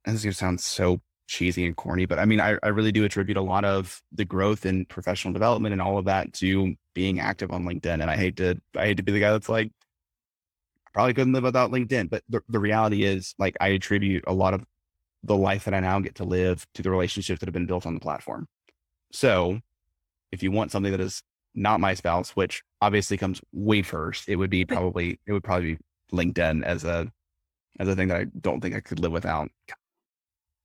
[0.04, 1.00] and this is gonna sound so
[1.30, 4.24] cheesy and corny, but I mean, I, I really do attribute a lot of the
[4.24, 8.00] growth in professional development and all of that to being active on LinkedIn.
[8.02, 11.32] And I hate to I hate to be the guy that's like, I probably couldn't
[11.32, 12.10] live without LinkedIn.
[12.10, 14.64] But the, the reality is, like, I attribute a lot of
[15.22, 17.86] the life that I now get to live to the relationships that have been built
[17.86, 18.48] on the platform.
[19.12, 19.60] So
[20.32, 21.22] if you want something that is
[21.54, 25.74] not my spouse, which obviously comes way first, it would be probably it would probably
[25.74, 25.80] be
[26.12, 27.10] LinkedIn as a
[27.78, 29.48] as a thing that I don't think I could live without.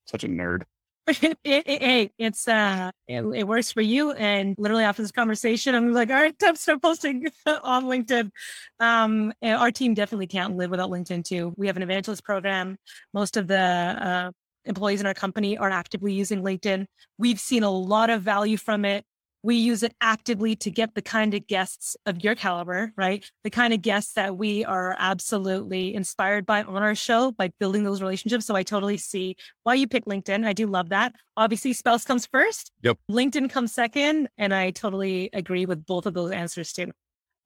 [0.07, 0.63] Such a nerd.
[1.07, 4.11] it, it, it- it's uh it, it works for you.
[4.13, 8.31] And literally after this conversation i'm like all right time to start posting on linkedin.
[8.79, 11.53] Um our team definitely can't live without linkedin too.
[11.57, 12.77] We have an evangelist program.
[13.13, 14.31] Most of the uh
[14.65, 16.88] employees in our company are actively using linkedin.
[17.19, 19.05] We've seen a lot of value from it
[19.45, 23.29] we use it actively to get the kind of guests of your caliber, right?
[23.43, 27.83] The kind of guests that we are absolutely inspired by on our show by building
[27.83, 28.47] those relationships.
[28.47, 30.47] So I totally see why you pick LinkedIn.
[30.47, 31.13] I do love that.
[31.37, 32.71] Obviously, spouse comes first.
[32.81, 32.97] Yep.
[33.09, 34.29] LinkedIn comes second.
[34.35, 36.91] And I totally agree with both of those answers too.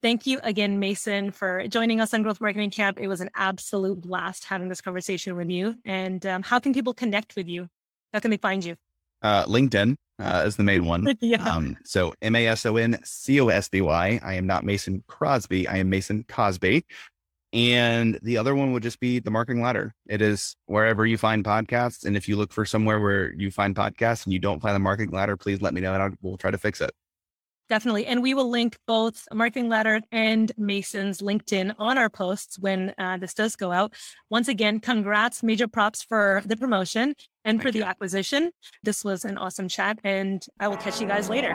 [0.01, 2.97] Thank you again, Mason, for joining us on Growth Marketing Camp.
[3.01, 5.75] It was an absolute blast having this conversation with you.
[5.83, 7.67] And um, how can people connect with you?
[8.13, 8.77] How can they find you?
[9.21, 11.15] Uh, LinkedIn uh, is the main one.
[11.21, 11.43] yeah.
[11.43, 14.19] Um, so M A S O N C O S B Y.
[14.23, 15.67] I am not Mason Crosby.
[15.67, 16.85] I am Mason Cosby.
[17.51, 19.95] And the other one would just be the marketing ladder.
[20.07, 22.05] It is wherever you find podcasts.
[22.05, 24.79] And if you look for somewhere where you find podcasts and you don't find the
[24.79, 26.91] marketing ladder, please let me know and I'll, we'll try to fix it.
[27.69, 28.07] Definitely.
[28.07, 33.17] And we will link both Marketing Ladder and Mason's LinkedIn on our posts when uh,
[33.17, 33.93] this does go out.
[34.31, 37.13] Once again, congrats, major props for the promotion
[37.45, 37.85] and for Thank the you.
[37.85, 38.51] acquisition.
[38.81, 41.53] This was an awesome chat, and I will catch you guys later.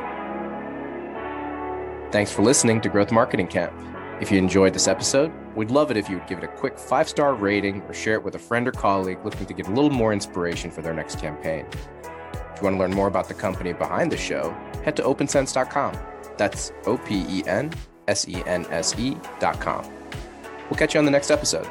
[2.12, 3.73] Thanks for listening to Growth Marketing Camp.
[4.21, 6.79] If you enjoyed this episode, we'd love it if you would give it a quick
[6.79, 9.71] five star rating or share it with a friend or colleague looking to get a
[9.73, 11.67] little more inspiration for their next campaign.
[12.55, 15.98] If you want to learn more about the company behind the show, head to opensense.com.
[16.36, 17.72] That's O P E N
[18.09, 19.84] S E N S E.com.
[20.70, 21.68] We'll catch you on the next episode.